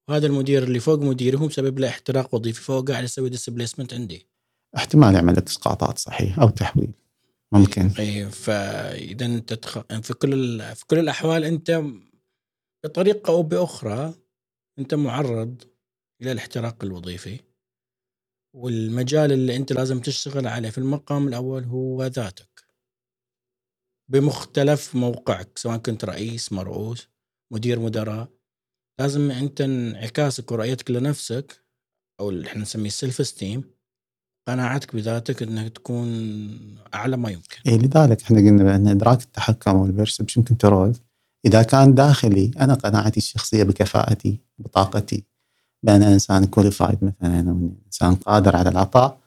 وهذا 0.09 0.26
المدير 0.26 0.62
اللي 0.62 0.80
فوق 0.80 0.99
مديري 0.99 1.37
هو 1.37 1.47
مسبب 1.47 1.78
له 1.78 1.88
احتراق 1.88 2.35
وظيفي 2.35 2.62
فهو 2.62 2.80
قاعد 2.80 3.04
يسوي 3.04 3.28
displacement 3.29 3.95
عندي. 3.95 4.26
احتمال 4.76 5.14
يعمل 5.14 5.37
لك 5.37 5.47
إسقاطات 5.47 5.99
صحيح 5.99 6.38
أو 6.38 6.49
تحويل. 6.49 6.92
ممكن. 7.52 7.90
إي 7.99 8.30
فاذا 8.30 9.26
أنت 9.26 9.52
تخ... 9.52 9.78
في 10.02 10.14
كل 10.14 10.35
ال... 10.35 10.76
في 10.76 10.87
كل 10.87 10.99
الأحوال 10.99 11.45
أنت 11.45 11.83
بطريقة 12.85 13.30
أو 13.30 13.42
بأخرى 13.42 14.14
أنت 14.78 14.95
معرض 14.95 15.62
إلى 16.23 16.33
الاحتراق 16.33 16.85
الوظيفي. 16.85 17.41
والمجال 18.57 19.33
اللي 19.33 19.57
أنت 19.57 19.73
لازم 19.73 20.00
تشتغل 20.00 20.47
عليه 20.47 20.71
في 20.71 20.79
المقام 20.79 21.29
الأول 21.29 21.65
هو 21.65 22.07
ذاتك. 22.07 22.65
بمختلف 24.11 24.95
موقعك 24.95 25.59
سواء 25.59 25.77
كنت 25.77 26.05
رئيس 26.05 26.53
مرؤوس 26.53 27.09
مدير 27.53 27.81
مدراء 27.81 28.29
لازم 29.00 29.31
أنت 29.31 29.61
انعكاسك 29.61 30.53
ورؤيتك 30.53 30.91
لنفسك 30.91 31.65
أو 32.21 32.31
اللي 32.31 32.47
إحنا 32.47 32.62
نسميه 32.62 32.87
ال 32.87 33.21
self-esteem 33.21 33.64
قناعتك 34.49 34.95
بذاتك 34.97 35.43
انك 35.43 35.73
تكون 35.73 36.09
أعلى 36.95 37.17
ما 37.17 37.31
يمكن. 37.31 37.57
إيه 37.67 37.79
لذلك 37.79 38.23
إحنا 38.23 38.39
قلنا 38.39 38.65
بأن 38.65 38.89
إدراك 38.89 39.23
التحكم 39.23 39.77
وال 39.76 39.88
perception 39.88 40.43
control 40.43 40.97
إذا 41.47 41.62
كان 41.62 41.95
داخلي 41.95 42.50
أنا 42.61 42.75
قناعتي 42.75 43.17
الشخصية 43.17 43.62
بكفاءتي 43.62 44.41
بطاقتي 44.59 45.25
بان 45.83 46.03
إنسان 46.03 46.45
qualified 46.45 46.99
مثلا 47.03 47.51
أو 47.51 47.71
إنسان 47.87 48.15
قادر 48.15 48.57
على 48.57 48.69
العطاء. 48.69 49.19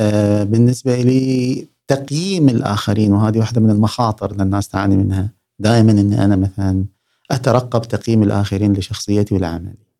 آه، 0.00 0.44
بالنسبة 0.44 0.96
لي 1.02 1.66
تقييم 1.88 2.48
الآخرين 2.48 3.12
وهذه 3.12 3.38
واحدة 3.38 3.60
من 3.60 3.70
المخاطر 3.70 4.30
اللي 4.30 4.42
الناس 4.42 4.68
تعاني 4.68 4.96
منها. 4.96 5.30
دائما 5.58 5.92
إني 5.92 6.24
أنا 6.24 6.36
مثلا 6.36 6.84
أترقب 7.30 7.82
تقييم 7.82 8.22
الآخرين 8.22 8.72
لشخصيتي 8.72 9.34
ولعملي. 9.34 9.90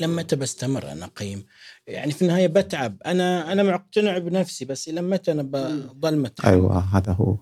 لما 0.00 0.22
متى 0.22 0.36
بستمر 0.36 0.92
أنا 0.92 1.04
أقيم؟ 1.04 1.44
يعني 1.86 2.12
في 2.12 2.22
النهاية 2.22 2.46
بتعب. 2.46 2.96
أنا 3.06 3.52
أنا 3.52 3.62
مقتنع 3.62 4.18
بنفسي 4.18 4.64
بس 4.64 4.88
إلى 4.88 5.02
متى 5.02 5.32
أنا 5.32 5.42
بضل 5.42 6.18
متعب؟ 6.18 6.52
أيوه 6.52 6.78
هذا 6.78 7.12
هو. 7.12 7.36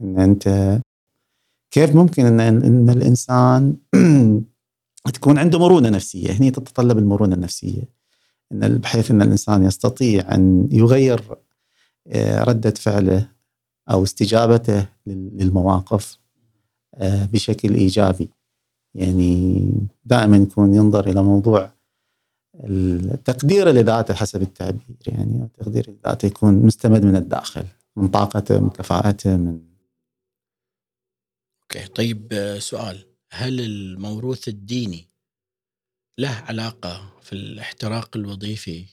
إن 0.00 0.18
أنت 0.20 0.78
كيف 1.70 1.96
ممكن 1.96 2.26
ان 2.26 2.40
إن 2.40 2.90
الإنسان 2.90 3.76
تكون 5.04 5.38
عنده 5.38 5.58
مرونة 5.58 5.88
نفسية. 5.88 6.32
هني 6.32 6.50
تتطلب 6.50 6.98
المرونة 6.98 7.34
النفسية. 7.34 7.82
إن 8.52 8.78
بحيث 8.78 9.10
إن 9.10 9.22
الإنسان 9.22 9.64
يستطيع 9.64 10.34
أن 10.34 10.68
يغير 10.72 11.36
آه، 12.06 12.44
ردة 12.44 12.70
فعله 12.70 13.28
أو 13.90 14.02
استجابته 14.02 14.86
للمواقف 15.06 16.18
آه، 16.94 17.24
بشكل 17.24 17.74
إيجابي. 17.74 18.30
يعني 18.94 19.72
دائما 20.04 20.36
يكون 20.36 20.74
ينظر 20.74 21.10
إلى 21.10 21.22
موضوع 21.22 21.70
التقدير 22.64 23.68
لذاته 23.68 24.14
حسب 24.14 24.42
التعبير 24.42 24.96
يعني 25.06 25.42
التقدير 25.42 25.90
لذاته 25.90 26.26
يكون 26.26 26.54
مستمد 26.54 27.04
من 27.04 27.16
الداخل 27.16 27.64
من 27.96 28.08
طاقته 28.08 28.60
من 28.60 28.70
كفاءته 28.70 29.36
من 29.36 29.60
أوكي 31.62 31.86
طيب 31.86 32.28
آه، 32.32 32.58
سؤال. 32.58 33.07
هل 33.30 33.60
الموروث 33.60 34.48
الديني 34.48 35.08
له 36.18 36.30
علاقة 36.30 37.12
في 37.22 37.32
الاحتراق 37.32 38.16
الوظيفي؟ 38.16 38.84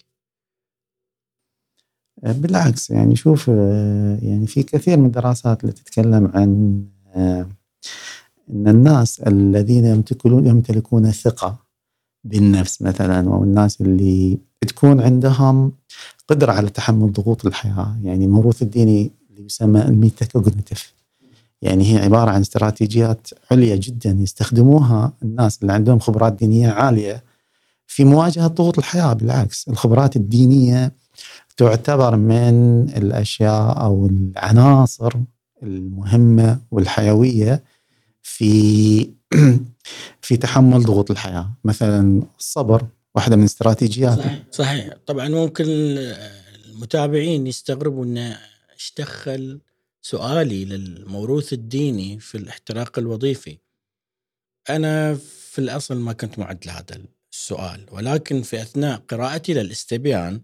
آه، 2.23 2.31
بالعكس 2.31 2.89
يعني 2.89 3.15
شوف 3.15 3.49
آه، 3.49 4.19
يعني 4.21 4.47
في 4.47 4.63
كثير 4.63 4.97
من 4.97 5.05
الدراسات 5.05 5.61
اللي 5.63 5.73
تتكلم 5.73 6.31
عن 6.33 6.85
إن 8.49 8.67
الناس 8.67 9.19
الذين 9.19 9.85
يمتلكون 9.85 10.47
يمتلكون 10.47 11.05
الثقة 11.05 11.65
بالنفس 12.23 12.81
مثلا 12.81 13.33
أو 13.33 13.43
الناس 13.43 13.81
اللي 13.81 14.39
تكون 14.61 15.01
عندهم 15.01 15.71
قدرة 16.27 16.51
على 16.51 16.69
تحمل 16.69 17.11
ضغوط 17.11 17.45
الحياة 17.45 17.99
يعني 18.03 18.25
الموروث 18.25 18.61
الديني 18.61 19.11
اللي 19.29 19.45
يسمى 19.45 19.81
الميتاكوجنيتيف 19.81 20.93
يعني 21.65 21.93
هي 21.93 21.97
عبارة 22.03 22.31
عن 22.31 22.41
استراتيجيات 22.41 23.27
عليا 23.51 23.75
جدا 23.75 24.17
يستخدموها 24.19 25.13
الناس 25.23 25.59
اللي 25.61 25.73
عندهم 25.73 25.99
خبرات 25.99 26.33
دينية 26.33 26.69
عالية 26.69 27.23
في 27.87 28.03
مواجهة 28.03 28.47
ضغوط 28.47 28.77
الحياة. 28.77 29.13
بالعكس 29.13 29.67
الخبرات 29.67 30.15
الدينية 30.15 30.91
تعتبر 31.57 32.15
من 32.15 32.83
الأشياء 32.89 33.81
أو 33.83 34.05
العناصر 34.05 35.13
المهمة 35.63 36.59
والحيوية 36.71 37.63
في 38.23 39.09
في 40.21 40.37
تحمل 40.37 40.83
ضغوط 40.83 41.11
الحياة. 41.11 41.51
مثلا 41.63 42.23
الصبر 42.39 42.85
واحدة 43.15 43.35
من 43.35 43.43
استراتيجيات. 43.43 44.19
صحيح, 44.19 44.43
صحيح. 44.51 44.93
طبعا 45.05 45.27
ممكن 45.27 45.65
المتابعين 46.65 47.47
يستغربوا 47.47 48.05
إن 48.05 48.17
إيش 48.17 48.93
دخل 48.97 49.59
سؤالي 50.05 50.65
للموروث 50.65 51.53
الديني 51.53 52.19
في 52.19 52.37
الاحتراق 52.37 52.99
الوظيفي. 52.99 53.57
أنا 54.69 55.15
في 55.15 55.59
الأصل 55.59 55.95
ما 55.97 56.13
كنت 56.13 56.39
معد 56.39 56.65
لهذا 56.65 57.05
السؤال 57.33 57.85
ولكن 57.91 58.41
في 58.41 58.61
أثناء 58.61 58.97
قراءتي 58.97 59.53
للإستبيان 59.53 60.41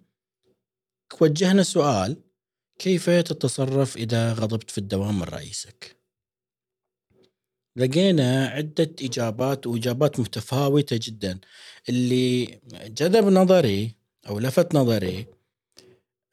وجهنا 1.22 1.64
سؤال 1.64 2.18
كيف 2.80 3.10
تتصرف 3.10 3.98
إذا 3.98 4.34
غضبت 4.34 4.72
في 4.72 4.78
الدوام 4.78 5.20
من 5.20 5.24
رئيسك؟ 5.24 5.98
لقينا 7.76 8.48
عدة 8.48 8.96
إجابات 9.02 9.68
وإجابات 9.68 10.20
متفاوتة 10.20 11.00
جدا 11.02 11.40
اللي 11.90 12.60
جذب 12.74 13.26
نظري 13.26 13.96
أو 14.28 14.40
لفت 14.40 14.76
نظري 14.76 15.26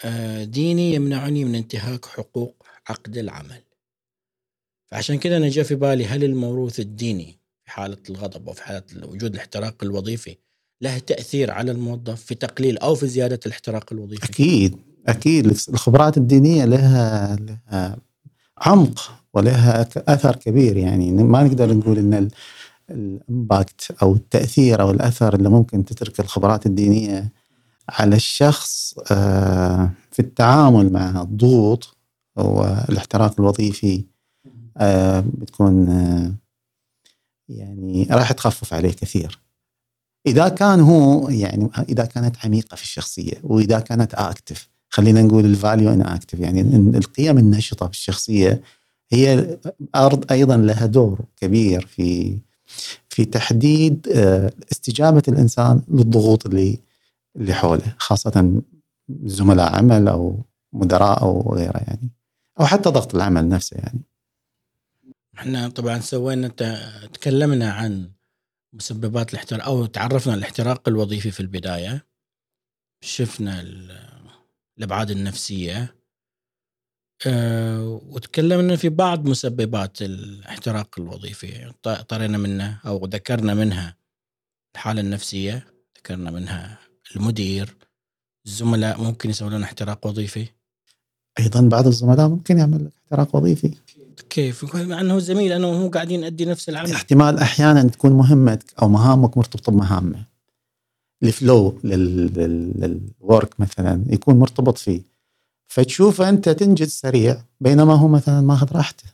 آه، 0.05 0.45
ديني 0.45 0.95
يمنعني 0.95 1.45
من 1.45 1.55
انتهاك 1.55 2.05
حقوق 2.07 2.58
عقد 2.89 3.17
العمل. 3.17 3.63
فعشان 4.87 5.19
كذا 5.19 5.37
أنا 5.37 5.49
جاء 5.49 5.65
في 5.65 5.75
بالي 5.75 6.07
هل 6.07 6.25
الموروث 6.25 6.81
الديني 6.81 7.39
في 7.65 7.71
حالة 7.71 7.99
الغضب 8.11 8.49
أو 8.49 8.53
في 8.53 8.63
حالة 8.63 8.83
وجود 9.03 9.35
الاحتراق 9.35 9.85
الوظيفي 9.85 10.37
له 10.81 10.99
تأثير 10.99 11.51
على 11.51 11.71
الموظف 11.71 12.23
في 12.23 12.35
تقليل 12.35 12.79
أو 12.79 12.95
في 12.95 13.07
زيادة 13.07 13.41
الاحتراق 13.47 13.93
الوظيفي؟ 13.93 14.25
أكيد 14.25 14.77
أكيد. 15.07 15.47
الخبرات 15.47 16.17
الدينية 16.17 16.65
لها, 16.65 17.37
لها 17.37 17.99
عمق 18.59 19.11
ولها 19.35 19.89
أثر 19.97 20.37
كبير. 20.37 20.77
يعني 20.77 21.11
ما 21.11 21.43
نقدر 21.43 21.75
نقول 21.75 21.99
إن 21.99 22.29
الإمباكت 22.91 23.97
أو 24.03 24.15
التأثير 24.15 24.81
أو 24.81 24.91
الأثر 24.91 25.35
اللي 25.35 25.49
ممكن 25.49 25.85
تترك 25.85 26.21
الخبرات 26.21 26.67
الدينية 26.67 27.33
على 27.89 28.17
الشخص 28.17 28.95
آه، 29.11 29.91
في 30.11 30.19
التعامل 30.19 30.93
مع 30.93 31.23
الضغوط 31.23 31.98
والاحتراق 32.45 33.41
الوظيفي 33.41 34.05
آه، 34.77 35.21
بتكون 35.21 35.89
آه، 35.89 36.35
يعني 37.49 38.07
راح 38.11 38.33
تخفف 38.33 38.75
عليه 38.75 38.93
كثير. 38.93 39.39
إذا 40.27 40.49
كان 40.49 40.81
هو 40.81 41.29
يعني 41.29 41.71
إذا 41.89 42.05
كانت 42.05 42.37
عميقة 42.45 42.75
في 42.75 42.83
الشخصية 42.83 43.35
وإذا 43.43 43.81
كانت 43.81 44.15
active 44.15 44.69
خلينا 44.89 45.23
نقول 45.23 45.45
ال 45.45 45.53
value 45.53 45.93
ان 45.93 46.03
active 46.03 46.39
يعني 46.39 46.61
القيم 46.99 47.39
النشطة 47.39 47.87
في 47.87 47.93
الشخصية 47.93 48.63
هي 49.11 49.59
أرض 49.95 50.33
أيضا 50.33 50.57
لها 50.57 50.87
دور 50.87 51.19
كبير 51.37 51.87
في 51.87 52.39
في 53.09 53.25
تحديد 53.25 54.09
آه، 54.15 54.53
استجابة 54.73 55.23
الإنسان 55.29 55.83
للضغوط 55.89 56.47
اللي 56.47 56.79
اللي 57.37 57.55
حوله 57.55 57.95
خاصة 57.99 58.63
زملاء 59.25 59.75
عمل 59.77 60.09
أو 60.09 60.37
مدراء 60.73 61.23
أو 61.23 61.55
غيره 61.55 61.79
يعني. 61.79 62.11
أو 62.61 62.67
حتى 62.67 62.89
ضغط 62.89 63.15
العمل 63.15 63.49
نفسه 63.49 63.77
يعني. 63.77 64.03
إحنا 65.39 65.69
طبعا 65.69 66.01
سوينا 66.01 66.49
تكلمنا 67.13 67.73
عن 67.73 68.13
مسببات 68.73 69.33
الاحتراق 69.33 69.65
أو 69.65 69.87
تعرفنا 69.87 70.33
على 70.33 70.39
الاحتراق 70.39 70.89
الوظيفي 70.89 71.31
في 71.31 71.41
البداية. 71.41 72.07
شفنا 73.05 73.61
الأبعاد 74.79 75.11
النفسية. 75.11 75.97
أه 77.27 78.01
وتكلمنا 78.07 78.77
في 78.77 78.89
بعض 78.89 79.29
مسببات 79.29 80.03
الاحتراق 80.03 80.99
الوظيفي. 80.99 81.73
طرينا 82.09 82.39
منها 82.39 82.81
أو 82.87 83.07
ذكرنا 83.07 83.55
منها 83.55 83.97
الحالة 84.75 85.01
النفسية 85.01 85.67
ذكرنا 85.99 86.31
منها 86.31 86.79
المدير 87.17 87.77
الزملاء 88.47 89.03
ممكن 89.03 89.31
يسوون 89.31 89.55
لنا 89.55 89.65
احتراق 89.65 90.07
وظيفي. 90.07 90.58
أيضا 91.39 91.61
بعض 91.61 91.87
الزملاء 91.87 92.29
ممكن 92.29 92.59
يعمل 92.59 92.85
لك 92.85 92.93
احتراق 93.05 93.37
وظيفي. 93.37 93.75
كيف؟ 94.31 94.75
مع 94.77 95.01
أنه 95.01 95.19
زميل 95.19 95.53
أنا 95.53 95.67
وهو 95.67 95.89
قاعدين 95.89 96.21
نأدي 96.21 96.45
نفس 96.45 96.69
العمل. 96.69 96.93
احتمال 96.93 97.39
أحيانا 97.39 97.83
تكون 97.83 98.13
مهمتك 98.13 98.75
أو 98.83 98.89
مهامك 98.89 99.37
مرتبطة 99.37 99.73
بمهامه. 99.73 100.25
ال 101.23 101.34
flow 101.34 101.79
لل 101.85 102.43
work 102.43 103.61
مثلا 103.61 104.05
يكون 104.09 104.39
مرتبط 104.39 104.79
فيه. 104.79 105.03
فتشوفه 105.67 106.29
أنت 106.29 106.49
تنجز 106.49 106.89
سريع 106.89 107.43
بينما 107.61 107.95
هو 107.95 108.09
مثلا 108.09 108.41
ماخذ 108.41 108.73
راحته. 108.73 109.05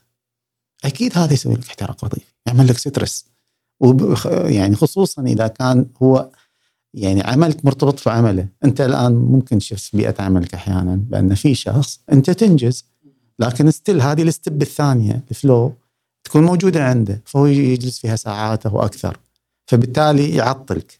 أكيد 0.85 1.17
هذا 1.17 1.33
يسوي 1.33 1.53
لك 1.53 1.67
احتراق 1.67 2.05
وظيفي 2.05 2.33
يعمل 2.45 2.67
لك 2.67 2.77
stress 2.77 3.25
يعني 4.45 4.75
خصوصا 4.75 5.21
إذا 5.21 5.47
كان 5.47 5.85
هو 6.03 6.29
يعني 6.95 7.21
عملك 7.21 7.65
مرتبط 7.65 7.99
في 7.99 8.09
عمله. 8.09 8.47
أنت 8.65 8.81
الآن 8.81 9.15
ممكن 9.15 9.57
تشوف 9.57 9.95
بيئة 9.95 10.21
عملك 10.23 10.53
أحيانا 10.53 10.95
بأن 10.95 11.35
في 11.35 11.55
شخص 11.55 11.99
أنت 12.11 12.29
تنجز 12.31 12.85
لكن 13.39 13.71
still 13.71 14.01
هذه 14.01 14.23
ال 14.23 14.31
step 14.31 14.61
الثانية 14.61 15.23
ال 15.31 15.39
flow 15.39 15.73
تكون 16.23 16.43
موجودة 16.43 16.83
عنده 16.83 17.21
فهو 17.25 17.45
يجلس 17.45 17.99
فيها 17.99 18.15
ساعات 18.15 18.65
وأكثر. 18.65 19.17
فبالتالي 19.67 20.35
يعطلك. 20.35 20.99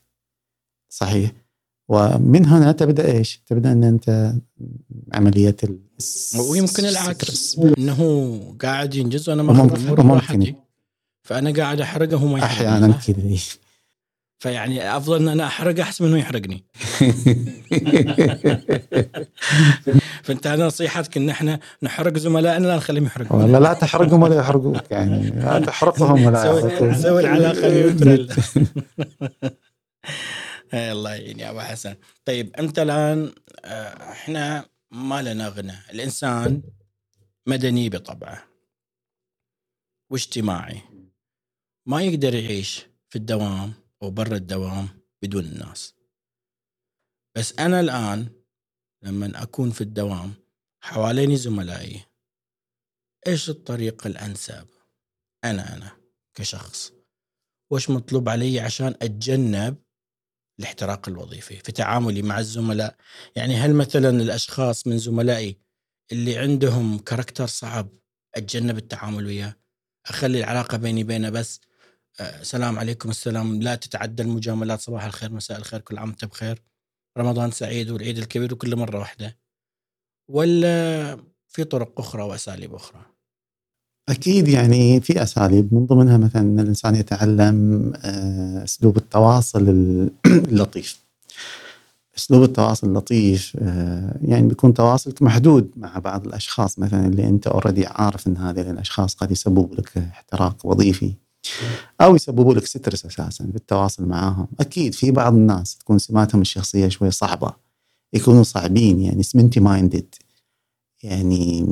صحيح. 0.90 1.32
ومن 1.90 2.46
هنا 2.46 2.72
تبدأ 2.72 3.12
إيش؟ 3.12 3.42
تبدأ 3.46 3.72
إن 3.72 3.84
أنت 3.84 4.34
عملية 5.14 5.56
ويمكن 6.50 6.86
العكس. 6.86 7.60
إنه 7.60 8.40
قاعد 8.62 8.96
ينجز 8.96 9.30
وأنا 9.30 9.44
ما 9.44 9.54
ممكن, 9.54 10.06
ممكن 10.06 10.56
فأنا 11.24 11.52
قاعد 11.52 11.82
أحرقه 11.82 12.24
وما 12.24 12.44
أحيانا 12.44 12.92
كذا 12.92 13.38
فيعني 14.40 14.98
أفضل 14.98 15.22
إن 15.22 15.28
أنا 15.28 15.46
أحرق 15.46 15.80
أحسن 15.80 16.06
من 16.06 16.12
إنه 16.12 16.20
يحرقني. 16.20 16.64
فأنت 20.24 20.48
هذا 20.48 20.66
نصيحتك 20.66 21.18
إن 21.18 21.30
إحنا 21.30 21.60
نحرق 21.84 22.18
زملائنا 22.18 22.68
لا 22.68 22.76
نخليهم 22.76 23.06
يحرقون 23.06 23.42
والله 23.42 23.60
لا 23.60 23.74
تحرقهم 23.74 24.22
ولا 24.24 24.36
يحرقوك 24.36 24.92
يعني. 24.92 25.30
لا 25.30 25.60
تحرقهم 25.68 26.26
ولا 26.26 26.44
يحرقوك. 26.46 26.94
سوي 26.96 27.22
العلاقة 27.22 27.70
نيوترال 27.70 28.30
إيه، 30.74 30.92
الله 30.92 31.14
يعين 31.16 31.40
يا 31.40 31.50
أبو 31.50 31.60
حسن. 31.60 31.96
طيب 32.26 32.56
أنت 32.60 32.80
الآن 32.80 33.32
آه، 33.66 34.12
إحنا 34.12 34.66
ما 34.92 35.22
لنا 35.22 35.48
غنى. 35.50 35.74
الإنسان 35.94 36.62
مدني 37.48 37.90
بطبعه. 37.90 38.44
واجتماعي. 40.10 40.82
ما 41.86 42.02
يقدر 42.02 42.36
يعيش 42.36 42.86
في 43.10 43.16
الدوام. 43.16 43.74
أو 44.04 44.12
برا 44.12 44.36
الدوام 44.36 44.88
بدون 45.22 45.46
الناس. 45.46 45.96
بس 47.38 47.60
أنا 47.60 47.80
الآن 47.80 48.30
لما 49.04 49.44
أكون 49.44 49.72
في 49.72 49.82
الدوام 49.82 50.34
حواليني 50.84 51.38
زملائي 51.38 52.06
إيش 53.28 53.50
الطريقة 53.50 54.08
الأنسب؟ 54.08 54.68
أنا 55.44 55.76
أنا 55.76 55.98
كشخص. 56.36 56.94
وش 57.72 57.90
مطلوب 57.90 58.30
علي 58.30 58.60
عشان 58.60 58.96
أتجنب 59.02 59.78
الاحتراق 60.60 61.10
الوظيفي 61.10 61.56
في 61.56 61.72
تعاملي 61.72 62.22
مع 62.22 62.40
الزملاء؟ 62.40 62.96
يعني 63.36 63.56
هل 63.56 63.74
مثلا 63.74 64.10
الأشخاص 64.10 64.88
من 64.88 64.98
زملائي 64.98 65.60
اللي 66.12 66.38
عندهم 66.38 67.00
كاركتر 67.00 67.48
صعب 67.48 67.90
أتجنب 68.36 68.78
التعامل 68.78 69.26
وياه؟ 69.26 69.56
أخلي 70.06 70.40
العلاقة 70.40 70.78
بيني 70.78 71.04
وبينه 71.04 71.30
بس 71.30 71.62
سلام 72.42 72.80
عليكم 72.80 73.10
السلام. 73.10 73.62
لا 73.62 73.76
تتعدى 73.76 74.24
المجاملات 74.24 74.82
صباح 74.82 75.04
الخير 75.06 75.32
مساء 75.34 75.58
الخير 75.58 75.80
كل 75.82 75.98
عام 75.98 76.16
بخير. 76.24 76.62
رمضان 77.18 77.52
سعيد 77.52 77.90
والعيد 77.90 78.18
الكبير 78.18 78.54
وكل 78.54 78.76
مرة 78.76 79.00
واحدة. 79.00 79.38
ولا 80.30 81.18
في 81.48 81.64
طرق 81.64 82.00
أخرى 82.00 82.24
وأساليب 82.24 82.76
أخرى؟ 82.76 83.02
أكيد 84.10 84.48
يعني 84.48 85.02
في 85.02 85.24
أساليب. 85.24 85.74
من 85.74 85.86
ضمنها 85.86 86.18
مثلا 86.18 86.42
إن 86.42 86.60
الإنسان 86.60 86.96
يتعلم 86.96 87.94
آه، 87.96 88.64
أسلوب 88.64 88.98
التواصل 88.98 89.70
ال- 89.70 90.12
اللطيف. 90.52 91.06
أسلوب 92.18 92.44
التواصل 92.44 92.88
اللطيف 92.88 93.58
آه، 93.62 94.20
يعني 94.22 94.48
بيكون 94.48 94.74
تواصلك 94.74 95.22
محدود 95.22 95.72
مع 95.76 96.00
بعض 96.00 96.28
الأشخاص. 96.28 96.80
مثلا 96.80 97.06
اللي 97.08 97.28
أنت 97.28 97.48
already 97.48 97.86
عارف 97.86 98.28
إن 98.28 98.38
هذه 98.38 98.72
الأشخاص 98.72 99.16
قد 99.16 99.32
يسببوا 99.32 99.76
لك 99.76 99.98
احتراق 99.98 100.66
وظيفي. 100.66 101.14
أو 102.02 102.16
يسببوا 102.16 102.54
لك 102.54 102.66
stress 102.66 103.06
أساسا 103.06 103.46
بالتواصل 103.46 104.06
معاهم. 104.06 104.48
أكيد 104.60 104.94
في 104.94 105.12
بعض 105.12 105.34
الناس 105.34 105.78
تكون 105.78 105.98
سماتهم 105.98 106.42
الشخصية 106.42 106.88
شوي 106.88 107.12
صعبة. 107.12 107.54
يكونوا 108.14 108.44
صعبين 108.44 109.02
يعني 109.02 109.24
cemented 109.24 109.60
minded 109.60 110.16
يعني 111.04 111.66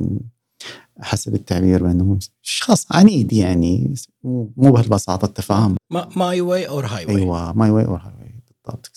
حسب 1.00 1.36
التعبير 1.36 1.84
بانه 1.84 2.20
شخص 2.42 2.86
عنيد 2.92 3.34
يعني 3.34 3.94
مو 4.24 4.54
مو 4.58 4.72
بهالبساطة 4.72 5.26
التفاهم 5.26 5.78
my 6.16 6.42
way 6.42 6.68
or 6.68 6.86
highway 6.86 7.16
أيوه 7.16 7.54
my 7.54 7.70
way 7.70 7.86
or 7.86 7.98
highway 7.98 8.36
بالضبط 8.66 8.92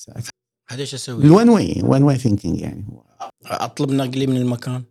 هذا 0.68 0.80
إيش 0.80 0.94
أسوي؟ 0.94 1.24
ال 1.24 1.30
one 1.30 1.48
way 1.48 1.82
one 1.84 2.02
way 2.02 2.18
thinking 2.18 2.60
يعني 2.60 2.84
هو. 2.88 3.02
أطلب 3.46 3.90
نقلي 3.90 4.26
من 4.26 4.36
المكان؟ 4.36 4.82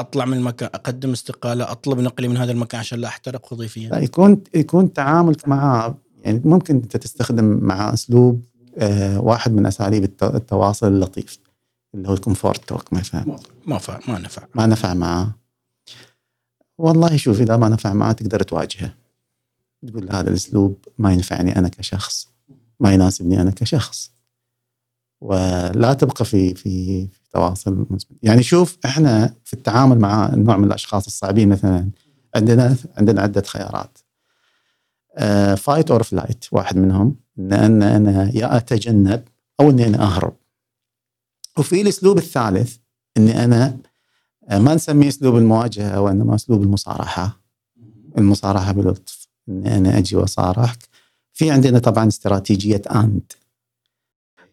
أطلع 0.00 0.24
من 0.24 0.36
المكان 0.36 0.70
أقدم 0.74 1.12
استقالة 1.12 1.70
أطلب 1.72 1.98
نقلي 2.00 2.28
من 2.28 2.36
هذا 2.36 2.52
المكان 2.52 2.80
عشان 2.80 2.98
لا 2.98 3.08
أحترق 3.08 3.52
وظيفيا. 3.52 3.88
لا 3.90 3.98
يكون 3.98 4.42
يكون 4.54 4.92
تعاملك 4.92 5.48
معاه 5.48 5.98
يعني 6.24 6.40
ممكن 6.44 6.74
أنت 6.76 6.96
تستخدم 6.96 7.44
مع 7.44 7.92
أسلوب 7.92 8.44
آه 8.78 9.20
واحد 9.20 9.52
من 9.52 9.66
أساليب 9.66 10.04
الت- 10.04 10.22
التواصل 10.22 10.86
اللطيف 10.92 11.38
اللي 11.94 12.08
هو 12.08 12.12
ال 12.14 12.21
comfort 12.21 12.68
talk 12.68 12.92
مثلا 12.92 13.38
ما 13.66 13.78
فا 13.78 14.00
ما 14.08 14.18
نفع. 14.18 14.42
ما 14.54 14.66
نفع 14.66 14.94
معاه 14.94 15.34
والله 16.78 17.16
شوف 17.16 17.40
إذا 17.40 17.56
ما 17.56 17.68
نفع 17.68 17.92
معاه 17.92 18.12
تقدر 18.12 18.42
تواجهه. 18.42 18.94
تقول 19.88 20.06
له 20.06 20.20
هذا 20.20 20.30
الأسلوب 20.30 20.78
ما 20.98 21.12
ينفعني 21.12 21.58
أنا 21.58 21.68
كشخص 21.68 22.28
ما 22.80 22.92
يناسبني 22.92 23.40
أنا 23.42 23.50
كشخص. 23.50 24.10
ولا 25.20 25.92
تبقى 25.92 26.24
في 26.24 26.54
في 26.54 27.08
في 27.28 27.34
تواصل 27.34 27.86
مزمن. 27.90 28.16
يعني 28.22 28.42
شوف 28.42 28.78
إحنا 28.84 29.34
في 29.44 29.52
التعامل 29.52 29.98
مع 29.98 30.28
النوع 30.28 30.56
من 30.56 30.64
الأشخاص 30.64 31.06
الصعبين 31.06 31.48
مثلا 31.48 31.88
عندنا 32.36 32.76
عندنا 32.96 33.22
عدة 33.22 33.42
خيارات. 33.42 33.98
fight 35.56 35.90
or 35.90 36.02
flight 36.02 36.44
واحد 36.52 36.76
منهم 36.76 37.16
ان 37.38 37.52
أنا 37.52 37.96
أنا 37.96 38.30
يا 38.36 38.56
أتجنب 38.56 39.24
أو 39.60 39.70
إني 39.70 39.86
أنا 39.86 40.02
أهرب. 40.02 40.36
وفي 41.58 41.80
الأسلوب 41.80 42.18
الثالث 42.18 42.76
إني 43.16 43.44
أنا 43.44 43.78
آه، 44.48 44.58
ما 44.58 44.74
نسميه 44.74 45.08
أسلوب 45.08 45.36
المواجهة 45.36 46.00
وإنما 46.00 46.34
أسلوب 46.34 46.62
المصارحة. 46.62 47.40
المصارحة 48.18 48.72
بلطف 48.72 49.28
إني 49.48 49.76
أنا 49.76 49.98
أجي 49.98 50.16
وأصارحك. 50.16 50.78
في 51.32 51.50
عندنا 51.50 51.78
طبعا 51.78 52.08
استراتيجية 52.08 52.82
and 52.90 53.32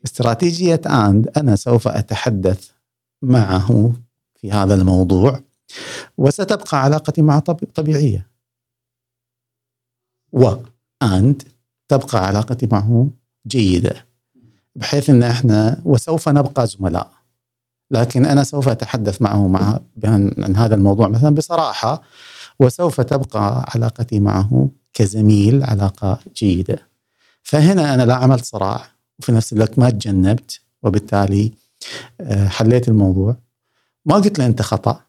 استراتيجية 0.06 0.82
and 0.88 1.32
أنا 1.38 1.56
سوف 1.56 1.88
أتحدث 1.88 2.70
معه 3.22 3.94
في 4.42 4.52
هذا 4.52 4.74
الموضوع 4.76 5.40
وستبقى 6.18 6.84
علاقتي 6.84 7.22
معه 7.22 7.40
طب- 7.40 7.68
طبيعية. 7.76 8.28
و 10.34 10.56
آند 11.04 11.44
تبقى 11.88 12.28
علاقتي 12.28 12.68
معه 12.72 13.10
جيدة 13.48 14.06
بحيث 14.76 15.10
إن 15.10 15.24
إحنا 15.24 15.82
وسوف 15.86 16.30
نبقى 16.30 16.68
زملاء. 16.68 17.12
لكن 17.92 18.26
أنا 18.26 18.44
سوف 18.44 18.70
أتحدث 18.70 19.22
معه 19.22 19.48
مع 19.48 19.80
عن 20.04 20.56
هذا 20.56 20.76
الموضوع 20.76 21.08
مثلا 21.08 21.36
بصراحة 21.36 22.02
وسوف 22.60 23.02
تبقى 23.02 23.66
علاقتي 23.76 24.20
معه 24.20 24.70
كزميل 24.94 25.64
علاقة 25.64 26.20
جيدة. 26.36 26.88
فهنا 27.44 27.94
أنا 27.94 28.04
لا 28.04 28.16
عملت 28.16 28.46
صراع. 28.46 28.95
وفي 29.20 29.32
نفس 29.32 29.54
الوقت 29.54 29.80
ما 29.80 29.90
تجنبت 29.90 30.60
وبالتالي 30.84 31.52
آه، 32.22 32.48
حليت 32.48 32.88
الموضوع. 32.90 33.38
ما 34.06 34.16
قلت 34.16 34.40
له 34.40 34.46
أنت 34.46 34.62
خطأ 34.62 35.02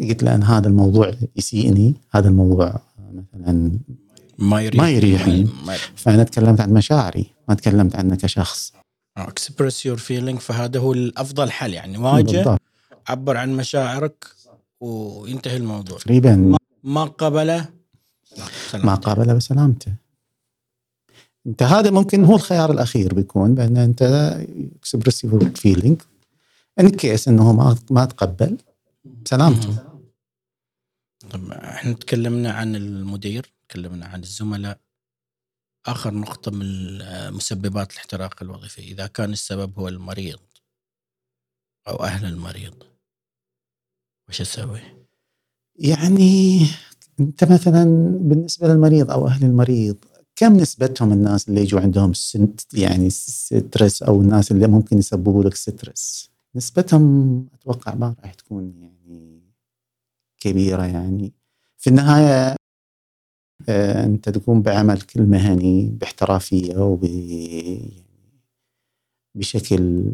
قلت 0.00 0.22
له 0.22 0.34
أن 0.34 0.42
هذا 0.42 0.68
الموضوع 0.68 1.14
يسيئني، 1.36 1.94
هذا 2.10 2.28
الموضوع 2.28 2.80
مثلا 3.12 3.78
ما 4.38 4.62
يريح 4.62 4.82
ما 4.82 4.90
يريحني. 4.90 5.48
فأنا 5.96 6.24
تكلمت 6.24 6.60
عن 6.60 6.72
مشاعري 6.72 7.26
ما 7.48 7.54
تكلمت 7.54 7.96
عنه 7.96 8.16
كشخص. 8.16 8.72
express 9.16 9.86
your 9.86 9.96
feeling 9.96 10.38
فهذا 10.38 10.80
هو 10.80 10.92
الأفضل 10.92 11.50
حل 11.50 11.74
يعني 11.74 11.98
واجه. 11.98 12.58
عبر 13.08 13.36
عن 13.36 13.56
مشاعرك 13.56 14.26
وينتهي 14.80 15.56
الموضوع 15.56 15.98
تقريبا 15.98 16.56
ما 16.84 17.04
قبله. 17.04 17.68
ما 18.74 18.94
قابله 18.94 19.34
بسلامته 19.34 19.92
انت 21.48 21.62
هذا 21.62 21.90
ممكن 21.90 22.24
هو 22.24 22.34
الخيار 22.34 22.70
الأخير 22.70 23.14
بيكون 23.14 23.54
بأن 23.54 23.76
أنت 23.76 24.02
express 24.76 25.24
your 25.24 25.50
feeling 25.50 26.02
in 26.80 26.88
case 26.88 27.28
إنه 27.28 27.52
ما 27.52 27.76
ما 27.90 28.04
تقبل 28.04 28.58
بسلامته 29.04 29.88
طب 31.30 31.50
إحنا 31.50 31.92
تكلمنا 31.92 32.52
عن 32.52 32.76
المدير 32.76 33.52
تكلمنا 33.68 34.06
عن 34.06 34.22
الزملاء 34.22 34.80
آخر 35.86 36.14
نقطة 36.14 36.50
من 36.50 36.98
مسببات 37.34 37.92
الاحتراق 37.92 38.42
الوظيفي 38.42 38.80
إذا 38.80 39.06
كان 39.06 39.32
السبب 39.32 39.78
هو 39.78 39.88
المريض 39.88 40.40
أو 41.88 42.04
أهل 42.04 42.26
المريض 42.26 42.82
وش 44.28 44.40
أسوي؟ 44.40 44.80
يعني 45.76 46.60
أنت 47.20 47.44
مثلا 47.44 47.84
بالنسبة 48.20 48.68
للمريض 48.68 49.10
أو 49.10 49.26
أهل 49.26 49.44
المريض 49.44 50.04
كم 50.38 50.56
نسبتهم 50.56 51.12
الناس 51.12 51.48
اللي 51.48 51.60
يجوا 51.60 51.80
عندهم 51.80 52.12
يعني 52.74 53.10
stress 53.10 54.02
أو 54.02 54.20
الناس 54.20 54.52
اللي 54.52 54.66
ممكن 54.66 54.98
يسببوا 54.98 55.44
لك 55.44 55.54
stress 55.54 56.30
نسبتهم 56.54 57.46
أتوقع 57.54 57.94
ما 57.94 58.14
راح 58.22 58.34
تكون 58.34 58.74
يعني 58.80 59.40
كبيرة 60.40 60.86
يعني. 60.86 61.32
في 61.78 61.90
النهاية 61.90 62.56
آه، 63.68 64.04
أنت 64.04 64.28
تقوم 64.28 64.62
بعملك 64.62 65.16
المهني 65.16 65.90
باحترافية 66.00 66.76
وب 66.76 67.06
بشكل 69.34 70.12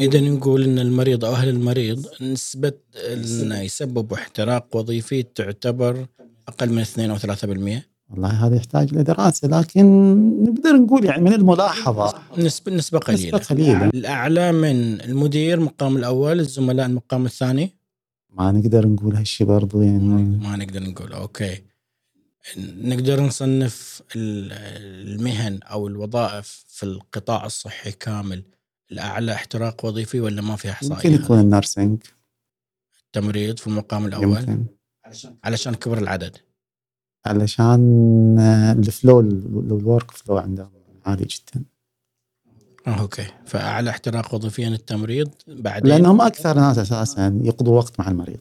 اذا 0.00 0.20
نقول 0.20 0.64
إن 0.64 0.78
المريض 0.78 1.24
أو 1.24 1.32
أهل 1.32 1.48
المريض 1.48 2.06
نسبة 2.22 2.72
انه 3.12 3.60
يسبب 3.60 4.12
احتراق 4.12 4.76
وظيفي 4.76 5.22
تعتبر 5.22 6.06
أقل 6.48 6.72
من 6.72 6.80
2 6.80 7.10
أو 7.10 7.18
3% 7.18 7.97
والله 8.10 8.46
هذا 8.46 8.56
يحتاج 8.56 8.94
لدراسة 8.94 9.48
لكن 9.48 9.84
نقدر 10.42 10.72
نقول 10.76 11.04
يعني 11.04 11.22
من 11.22 11.32
الملاحظة. 11.32 12.14
نسبة 12.38 12.72
نسبة 12.72 12.98
قليلة. 12.98 13.38
نسبة 13.38 13.38
قليلة. 13.54 13.86
الأعلى 13.86 14.52
من 14.52 15.00
المدير 15.00 15.60
مقام 15.60 15.96
الأول 15.96 16.40
الزملاء 16.40 16.86
المقام 16.86 17.26
الثاني؟ 17.26 17.74
ما 18.30 18.52
نقدر 18.52 18.86
نقول 18.88 19.16
هالشيء 19.16 19.46
برضو 19.46 19.82
يعني. 19.82 19.98
ما 20.38 20.56
نقدر 20.56 20.82
نقول 20.82 21.12
أوكي. 21.12 21.62
نقدر 22.58 23.20
نصنف 23.20 24.02
ال- 24.16 24.52
المهن 25.08 25.60
أو 25.62 25.86
الوظائف 25.88 26.64
في 26.68 26.82
القطاع 26.82 27.46
الصحي 27.46 27.92
كامل 27.92 28.42
الأعلى 28.92 29.32
احتراق 29.32 29.84
وظيفي 29.84 30.20
ولا 30.20 30.42
ما 30.42 30.56
في 30.56 30.70
أحصائية؟ 30.70 30.94
ممكن 31.10 31.24
يكون 31.24 31.40
ال 31.40 31.47
nursing 31.47 31.98
التمريض 33.06 33.58
في 33.58 33.66
المقام 33.66 34.06
الأول. 34.06 34.38
يمكن. 34.38 34.64
علشان 35.44 35.74
كبر 35.74 35.98
العدد. 35.98 36.36
علشان 37.26 38.36
آه، 38.38 38.72
ال 38.72 38.82
flow 38.82 39.20
ال 39.20 39.38
work 39.38 40.10
flow 40.10 40.38
عندهم 40.38 40.70
عالي 41.06 41.24
جدا. 41.24 41.64
أوكي. 42.86 43.26
فأعلى 43.46 43.90
احتراق 43.90 44.34
وظيفيا 44.34 44.68
التمريض 44.68 45.30
بعدين؟ 45.48 45.92
لأنهم 45.92 46.20
أكثر 46.20 46.56
ناس 46.56 46.78
أساسا 46.78 47.40
يقضوا 47.42 47.76
وقت 47.76 48.00
مع 48.00 48.08
المريض. 48.08 48.40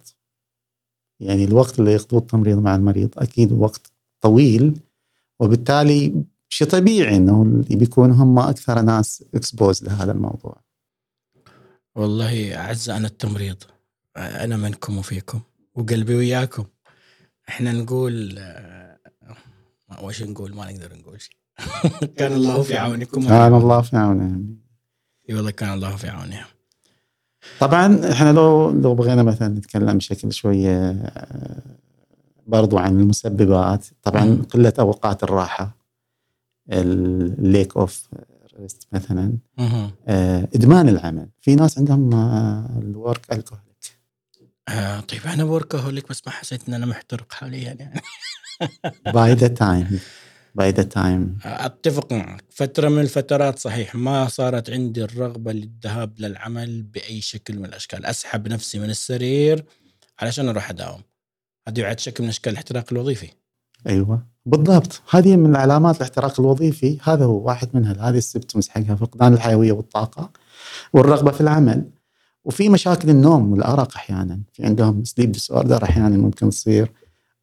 يعني 1.19 1.43
الوقت 1.43 1.79
اللي 1.79 1.91
يقضوه 1.91 2.19
التمريض 2.19 2.57
مع 2.57 2.75
المريض 2.75 3.09
أكيد 3.17 3.51
وقت 3.51 3.91
طويل 4.21 4.79
وبالتالي 5.39 6.23
شيء 6.49 6.67
طبيعي 6.67 7.17
إنه 7.17 7.63
بيكون 7.69 8.11
هم 8.11 8.39
أكثر 8.39 8.81
ناس 8.81 9.23
اكسبوز 9.35 9.83
لهذا 9.83 10.11
الموضوع. 10.11 10.61
والله 11.95 12.55
اعز 12.55 12.89
أنا 12.89 13.07
التمريض 13.07 13.57
أنا 14.17 14.57
منكم 14.57 14.97
وفيكم 14.97 15.41
وقلبي 15.75 16.15
وياكم. 16.15 16.65
إحنا 17.49 17.71
نقول 17.71 18.35
آه، 18.39 18.97
ما 19.89 19.99
وش 19.99 20.23
نقول؟ 20.23 20.55
ما 20.55 20.71
نقدر 20.71 20.95
نقول 20.97 21.21
شيء. 21.21 21.35
كان 22.17 22.33
الله 22.33 22.61
في 22.61 22.77
عونكم. 22.77 23.27
كان 23.27 23.53
الله 23.53 23.81
في 23.81 23.97
عونهم 23.97 24.57
إي 25.29 25.35
والله 25.35 25.51
كان 25.51 25.73
الله 25.73 25.95
في 25.95 26.07
عونهم 26.09 26.45
طبعا 27.59 28.11
إحنا 28.11 28.31
لو 28.33 28.69
لو 28.71 28.95
بغينا 28.95 29.23
مثلا 29.23 29.47
نتكلم 29.47 29.97
بشكل 29.97 30.33
شوية 30.33 30.89
آه، 30.91 31.61
برضو 32.47 32.77
عن 32.77 32.99
المسببات 32.99 33.85
طبعا. 34.03 34.41
قلة 34.49 34.73
أوقات 34.79 35.23
الراحة 35.23 35.77
ال 36.71 36.93
lack 36.93 37.77
of 37.77 38.07
rest 38.59 38.87
مثلا. 38.91 39.37
آه، 40.07 40.47
إدمان 40.55 40.89
العمل. 40.89 41.29
في 41.41 41.55
ناس 41.55 41.77
عندهم 41.77 42.13
ال 42.81 43.33
workaholic 43.33 43.66
آه 44.69 44.99
طيب 44.99 45.21
أنا 45.25 45.43
workaholic 45.43 46.09
بس 46.09 46.21
ما 46.25 46.31
حسيت 46.31 46.67
إن 46.67 46.73
أنا 46.73 46.85
محترق 46.85 47.33
حاليا 47.33 47.73
يعني. 47.79 48.01
باي 49.13 49.33
ذا 49.33 49.47
تايم 49.47 49.99
باي 50.55 50.71
ذا 50.71 50.83
تايم 50.83 51.37
أتفق 51.45 52.13
معك. 52.13 52.43
فترة 52.49 52.89
من 52.89 53.01
الفترات 53.01 53.59
صحيح 53.59 53.95
ما 53.95 54.27
صارت 54.27 54.69
عندي 54.69 55.03
الرغبة 55.03 55.51
للذهاب 55.51 56.19
للعمل 56.19 56.83
بأي 56.83 57.21
شكل 57.21 57.59
من 57.59 57.65
الأشكال. 57.65 58.05
أسحب 58.05 58.47
نفسي 58.47 58.79
من 58.79 58.89
السرير 58.89 59.65
علشان 60.19 60.49
أروح 60.49 60.69
أداوم. 60.69 61.01
هذا 61.67 61.81
يعد 61.81 61.99
شكل 61.99 62.23
من 62.23 62.29
أشكال 62.29 62.51
الاحتراق 62.51 62.85
الوظيفي. 62.91 63.29
أيوه 63.87 64.27
بالضبط. 64.45 65.01
هذه 65.09 65.35
من 65.35 65.55
علامات 65.55 65.97
الاحتراق 65.97 66.39
الوظيفي. 66.39 66.97
هذا 67.03 67.25
هو 67.25 67.47
واحد 67.47 67.69
منها. 67.73 68.09
هذه 68.09 68.17
ال 68.17 68.23
symptoms 68.23 68.69
حقها 68.69 68.95
فقدان 68.95 69.33
الحيوية 69.33 69.71
والطاقة 69.71 70.31
والرغبة 70.93 71.31
في 71.31 71.41
العمل. 71.41 71.89
وفي 72.47 72.69
مشاكل 72.69 73.09
النوم 73.09 73.51
والأرق 73.51 73.95
أحيانا. 73.95 74.39
في 74.53 74.65
عندهم 74.65 75.03
sleep 75.03 75.31
disorder 75.31 75.83
أحيانا 75.83 76.17
ممكن 76.17 76.49
تصير. 76.49 76.91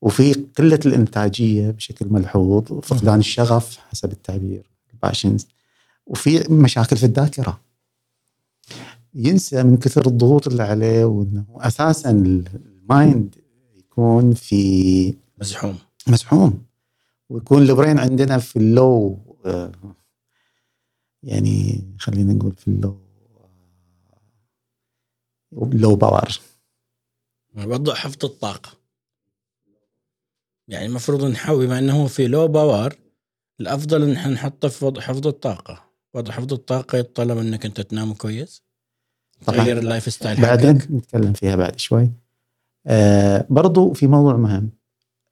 وفي 0.02 0.32
قلة 0.32 0.78
الإنتاجية 0.86 1.70
بشكل 1.70 2.06
ملحوظ 2.08 2.62
فقدان 2.82 3.18
الشغف 3.18 3.78
حسب 3.90 4.12
التعبير 4.12 4.70
ال 4.92 4.99
passion 4.99 5.46
وفي 6.06 6.52
مشاكل 6.52 6.96
في 6.96 7.06
الذاكرة. 7.06 7.60
ينسى 9.14 9.62
من 9.62 9.76
كثر 9.76 10.06
الضغوط 10.06 10.48
اللي 10.48 10.62
عليه 10.62 11.04
وإنه 11.04 11.44
أساسا 11.56 12.10
ال 12.10 12.35
mind 12.35 13.34
يكون 13.76 14.34
في 14.34 15.14
مزحوم. 15.40 15.78
مزحوم. 16.08 16.62
ويكون 17.28 17.62
ال 17.62 17.68
brain 17.68 17.98
عندنا 17.98 18.38
في 18.38 18.56
ال 18.56 18.72
low 18.72 19.18
آه، 19.46 19.72
يعني 21.22 21.84
خلينا 21.98 22.32
نقول 22.32 22.52
في 22.52 22.68
ال 22.68 23.03
low. 25.56 25.79
low 25.79 25.96
power. 25.96 26.40
وضع 27.56 27.94
حفظ 27.94 28.24
الطاقة. 28.24 28.78
يعني 30.68 30.86
المفروض 30.86 31.24
نحاول 31.24 31.66
بما 31.66 31.78
إنه 31.78 32.06
في 32.06 32.26
low 32.26 32.48
power 32.48 32.96
الأفضل 33.60 34.02
إن 34.02 34.12
إحنا 34.12 34.32
نحطه 34.32 34.68
في 34.68 34.84
وضع 34.84 35.00
حفظ 35.00 35.26
الطاقة. 35.26 35.84
وضع 36.14 36.32
حفظ 36.32 36.52
الطاقة 36.52 36.98
يتطلب 36.98 37.38
إنك 37.38 37.66
أنت 37.66 37.80
تنام 37.80 38.14
كويس. 38.14 38.62
تغير 39.46 39.78
ال 39.78 40.12
lifestyle 40.12 40.42
بعدين 40.42 40.80
حقك 40.80 40.90
نتكلم 40.90 41.32
فيها 41.32 41.56
بعد 41.56 41.78
شوي. 41.78 42.12
آه 42.86 43.46
برضو 43.50 43.92
في 43.92 44.06
موضوع 44.06 44.36
مهم. 44.36 44.70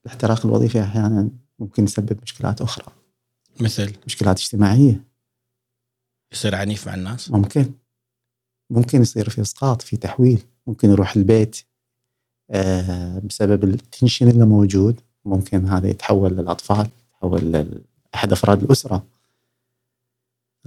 الاحتراق 0.04 0.46
الوظيفي 0.46 0.82
أحيانا 0.82 1.30
ممكن 1.58 1.84
يسبب 1.84 2.18
مشكلات 2.22 2.60
أخرى. 2.60 2.86
مثل؟ 3.60 3.92
مشكلات 4.06 4.38
اجتماعية. 4.38 5.04
يصير 6.32 6.54
عنيف 6.54 6.86
مع 6.86 6.94
الناس؟ 6.94 7.30
ممكن. 7.30 7.72
ممكن 8.72 9.02
يصير 9.02 9.28
في 9.28 9.40
اسقاط 9.40 9.82
في 9.82 9.96
تحويل 9.96 10.42
ممكن 10.66 10.90
يروح 10.90 11.16
البيت 11.16 11.60
آه 12.50 13.18
بسبب 13.18 13.64
ال 13.64 13.72
tension 13.72 14.28
اللي 14.28 14.46
موجود 14.46 15.00
ممكن 15.24 15.66
هذا 15.66 15.88
يتحول 15.88 16.32
للأطفال 16.32 16.88
يتحول 17.14 17.52
لاحد 18.14 18.32
أفراد 18.32 18.62
الأسرة 18.62 19.06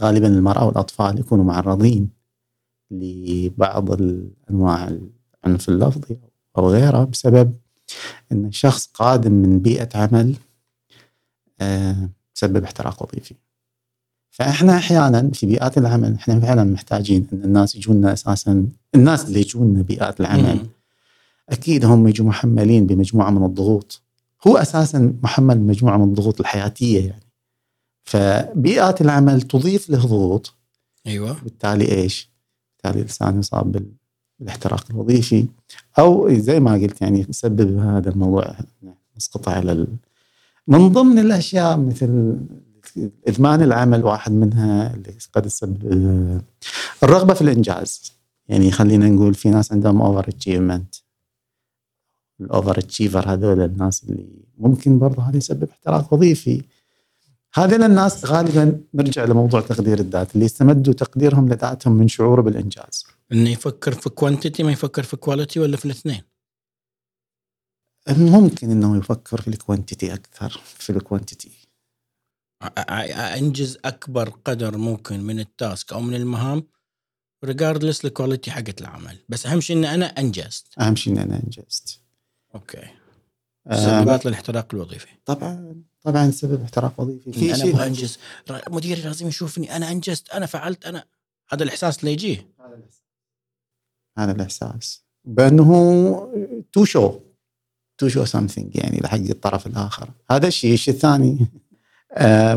غالبا 0.01 0.27
المرأة 0.27 0.65
والأطفال 0.65 1.19
يكونوا 1.19 1.45
معرضين 1.45 2.09
لبعض 2.91 3.91
الأنواع 3.91 4.97
العنف 5.45 5.69
اللفظي 5.69 6.17
أو 6.57 6.69
غيره 6.69 7.03
بسبب 7.03 7.53
إن 8.31 8.45
الشخص 8.45 8.87
قادم 8.87 9.31
من 9.31 9.59
بيئة 9.59 9.89
عمل 9.95 10.35
آه، 11.61 12.09
تسبب 12.35 12.63
احتراق 12.63 13.03
وظيفي. 13.03 13.35
فاحنا 14.35 14.77
أحيانا 14.77 15.29
في 15.33 15.45
بيئات 15.45 15.77
العمل 15.77 16.13
إحنا 16.13 16.39
فعلا 16.39 16.63
محتاجين 16.63 17.27
ان 17.33 17.43
الناس 17.43 17.75
يجونا 17.75 18.13
أساسا 18.13 18.67
الناس 18.95 19.25
اللي 19.27 19.39
يجونا 19.39 19.81
بيئات 19.81 20.19
العمل. 20.19 20.55
مم. 20.55 20.67
أكيد 21.49 21.85
هم 21.85 22.07
يجوا 22.07 22.27
محملين 22.27 22.85
بمجموعة 22.87 23.29
من 23.29 23.45
الضغوط. 23.45 24.01
هو 24.47 24.57
أساسا 24.57 25.13
محمل 25.23 25.57
بمجموعه 25.57 25.97
من 25.97 26.03
الضغوط 26.03 26.39
الحياتية 26.39 26.99
يعني. 27.07 27.23
فبيئات 28.03 29.01
العمل 29.01 29.41
تضيف 29.41 29.89
له 29.89 29.97
ضغوط. 30.05 30.53
أيوه. 31.07 31.37
بالتالي 31.43 31.91
إيش؟ 31.91 32.29
بالتالي 32.73 33.01
الإنسان 33.01 33.39
يصاب 33.39 33.71
بال- 33.71 33.91
بالاحتراق 34.39 34.85
الوظيفي. 34.89 35.45
أو 35.99 36.33
زي 36.33 36.59
ما 36.59 36.73
قلت 36.73 37.01
يعني 37.01 37.25
يسبب 37.29 37.77
هذا 37.77 38.09
الموضوع 38.09 38.55
نسقط 39.17 39.49
على 39.49 39.71
ال... 39.71 39.87
من 40.67 40.89
ضمن 40.89 41.19
الأشياء 41.19 41.77
مثل 41.77 42.37
إدمان 43.27 43.61
العمل 43.61 44.03
واحد 44.03 44.31
منها 44.31 44.93
اللي 44.93 45.17
قد 45.33 45.41
تسبب 45.41 46.41
الرغبة 47.03 47.33
في 47.33 47.41
الإنجاز. 47.41 48.11
يعني 48.47 48.71
خلينا 48.71 49.09
نقول 49.09 49.33
في 49.33 49.49
ناس 49.49 49.71
عندهم 49.71 50.01
over 50.01 50.29
achievement 50.29 50.95
ال 52.41 52.49
over 52.49 52.79
achiever 52.79 53.33
هذول 53.33 53.61
الناس 53.61 54.03
اللي 54.03 54.27
ممكن 54.57 54.99
برضه 54.99 55.23
هذا 55.23 55.37
يسبب 55.37 55.69
احتراق 55.69 56.13
وظيفي. 56.13 56.63
هذول 57.53 57.83
الناس 57.83 58.25
غالبا 58.25 58.81
نرجع 58.93 59.25
لموضوع 59.25 59.61
تقدير 59.61 59.99
الذات 59.99 60.35
اللي 60.35 60.45
يستمدوا 60.45 60.93
تقديرهم 60.93 61.49
لذاتهم 61.49 61.93
من 61.93 62.07
شعوره 62.07 62.41
بالإنجاز. 62.41 63.05
إنه 63.31 63.49
يفكر 63.49 63.93
في 63.93 64.09
quantity 64.09 64.63
ما 64.63 64.71
يفكر 64.71 65.03
في 65.03 65.17
quality 65.17 65.59
ولا 65.59 65.77
في 65.77 65.85
الاثنين؟ 65.85 66.21
ممكن 68.17 68.71
إنه 68.71 68.97
يفكر 68.97 69.41
في 69.41 69.47
ال 69.47 69.54
quantity 69.54 70.13
أكثر 70.13 70.61
في 70.63 70.89
ال 70.89 70.97
quantity 70.97 71.64
انجز 73.37 73.77
اكبر 73.85 74.29
قدر 74.29 74.77
ممكن 74.77 75.19
من 75.19 75.39
ال 75.39 75.50
task 75.50 75.93
أو 75.93 76.01
من 76.01 76.15
المهام 76.15 76.63
regardless 77.45 78.05
ال 78.05 78.11
quality 78.11 78.51
حقت 78.51 78.81
العمل 78.81 79.17
بس 79.29 79.45
اهم 79.45 79.61
شيء 79.61 79.77
ان 79.77 79.85
أنا 79.85 80.05
انجزت 80.05 80.65
اهم 80.79 80.95
شيء 80.95 81.13
ان 81.13 81.17
أنا 81.19 81.35
انجزت 81.43 81.99
okay 82.55 82.87
سببات 83.73 84.25
الاحتراق 84.25 84.67
الوظيفي 84.73 85.07
طبعا 85.25 85.83
طبعا 86.01 86.31
سبب 86.31 86.61
احتراق 86.63 86.99
وظيفي 87.01 87.39
إن 87.39 87.43
أنا 87.45 87.55
شيء- 87.55 87.73
أبغى 87.75 87.87
انجز 87.87 88.17
مديري 88.69 89.01
لازم 89.01 89.27
يشوفني 89.27 89.75
أنا 89.75 89.91
انجزت 89.91 90.29
أنا 90.29 90.45
فعلت 90.45 90.85
أنا 90.85 91.05
هذا 91.49 91.63
الاحساس 91.63 91.99
اللي 91.99 92.11
يجيه 92.11 92.49
هذا 94.17 94.31
الاحساس 94.31 95.03
بانه 95.25 96.63
to 96.73 96.85
show 96.85 97.19
to 97.97 98.07
show 98.09 98.25
something 98.25 98.75
يعني 98.75 98.97
لحق 98.99 99.17
الطرف 99.17 99.67
الآخر 99.67 100.09
هذا 100.31 100.47
الشيء 100.47 100.73
الشيء 100.73 100.93
الثاني 100.93 101.47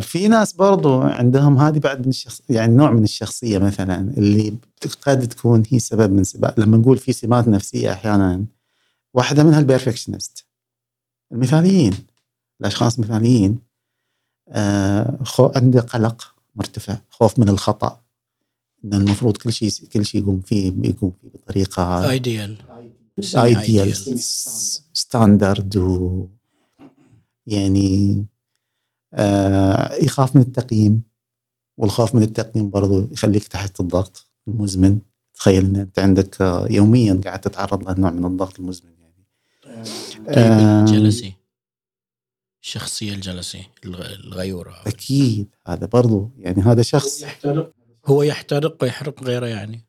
في 0.00 0.28
ناس 0.28 0.52
برضو 0.52 1.00
عندهم 1.00 1.58
هذه 1.58 1.78
بعد 1.78 2.00
من 2.00 2.08
الشخص 2.08 2.42
يعني 2.50 2.74
نوع 2.76 2.90
من 2.90 3.04
الشخصية 3.04 3.58
مثلا 3.58 4.14
اللي 4.18 4.56
قد 5.02 5.28
تكون 5.28 5.62
هي 5.70 5.78
سبب 5.78 6.12
من 6.12 6.24
سبب 6.24 6.54
لما 6.56 6.76
نقول 6.76 6.98
في 6.98 7.12
سمات 7.12 7.48
نفسية 7.48 7.92
أحيانا 7.92 8.44
واحدة 9.14 9.44
منها 9.44 9.58
ال 9.58 9.64
perfectionist 9.64 10.44
المثاليين. 11.32 11.94
الأشخاص 12.60 12.98
المثاليين 12.98 13.58
آه 14.48 15.18
خو- 15.24 15.50
عنده 15.56 15.80
قلق 15.80 16.34
مرتفع 16.56 16.96
خوف 17.10 17.38
من 17.38 17.48
الخطأ. 17.48 18.00
ان 18.84 18.94
المفروض 18.94 19.36
كل 19.36 19.52
شيء 19.52 19.70
كل 19.92 20.06
شيء 20.06 20.22
يقوم 20.22 20.40
فيه 20.40 20.72
يقوم 20.82 21.12
فيه 21.22 21.28
بطريقة 21.34 22.10
ideal 22.10 22.58
ideal 23.34 23.96
standard 24.92 25.76
و 25.76 26.26
يعني 27.46 28.12
آه 28.12 28.37
يخاف 30.02 30.36
من 30.36 30.42
التقييم 30.42 31.02
والخوف 31.76 32.14
من 32.14 32.22
التقييم 32.22 32.70
برضو 32.70 33.08
يخليك 33.12 33.48
تحت 33.48 33.80
الضغط 33.80 34.26
المزمن. 34.48 34.98
تخيل 35.34 35.64
إن 35.64 35.76
أنت 35.76 35.98
عندك 35.98 36.42
آه، 36.42 36.66
يوميا 36.70 37.20
قاعد 37.24 37.40
تتعرض 37.40 37.90
لنوع 37.90 38.10
من 38.10 38.24
الضغط 38.24 38.60
المزمن 38.60 38.90
يعني. 39.00 39.24
آه 40.28 40.80
الجلسي 40.80 41.32
الشخصية 42.62 43.12
الجلسي 43.14 43.66
الغيورة. 43.84 44.74
أكيد 44.86 45.46
هذا 45.66 45.86
برضو 45.86 46.30
يعني 46.38 46.62
هذا 46.62 46.82
شخص 46.82 47.22
يحترق. 47.22 47.72
هو 48.06 48.22
يحترق 48.22 48.76
ويحرق 48.82 49.22
غيره 49.22 49.46
يعني. 49.46 49.84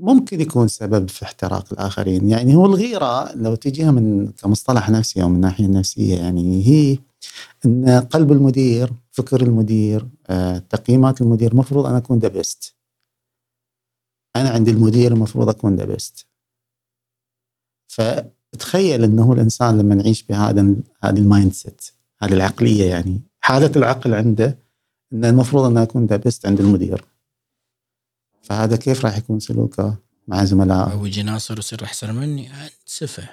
ممكن 0.00 0.40
يكون 0.40 0.68
سبب 0.68 1.08
في 1.08 1.22
احتراق 1.22 1.72
الآخرين. 1.72 2.28
يعني 2.28 2.54
هو 2.54 2.66
الغيرة 2.66 3.32
لو 3.34 3.54
تجيها 3.54 3.90
من 3.90 4.32
كمصطلح 4.32 4.90
نفسي 4.90 5.22
أو 5.22 5.28
من 5.28 5.34
الناحيه 5.34 5.64
النفسيه 5.64 6.16
يعني 6.16 6.66
هي 6.66 6.98
إن 7.66 8.00
قلب 8.00 8.32
المدير 8.32 8.92
فكر 9.10 9.42
المدير 9.42 10.08
آه، 10.26 10.58
تقييمات 10.58 11.20
المدير 11.20 11.52
المفروض 11.52 11.86
أنا 11.86 11.98
أكون 11.98 12.18
the 12.18 12.28
best 12.28 12.74
أنا 14.36 14.50
عند 14.50 14.68
المدير 14.68 15.12
المفروض 15.12 15.48
أكون 15.48 15.76
the 15.76 15.84
best 15.84 16.26
فتخيل 17.88 19.04
إنه 19.04 19.32
الإنسان 19.32 19.78
لما 19.78 19.94
يعيش 19.94 20.22
بهذا 20.22 20.76
هذه 21.04 21.18
ال 21.18 21.52
mindset 21.52 21.90
هذه 22.22 22.32
العقلية 22.32 22.84
يعني. 22.84 23.20
حالة 23.40 23.72
العقل 23.76 24.14
عنده 24.14 24.58
ان 25.12 25.24
المفروض 25.24 25.64
أن 25.64 25.78
أكون 25.78 26.06
the 26.06 26.16
best 26.16 26.46
عند 26.46 26.60
المدير. 26.60 27.04
فهذا 28.42 28.76
كيف 28.76 29.04
راح 29.04 29.18
يكون 29.18 29.40
سلوكه 29.40 29.96
مع 30.28 30.44
زملائه؟ 30.44 30.92
هو 30.92 31.06
يجي 31.06 31.22
ناصر 31.22 31.54
ويصير 31.54 31.84
أحسن 31.84 32.14
مني. 32.14 32.50
سفه 32.86 33.28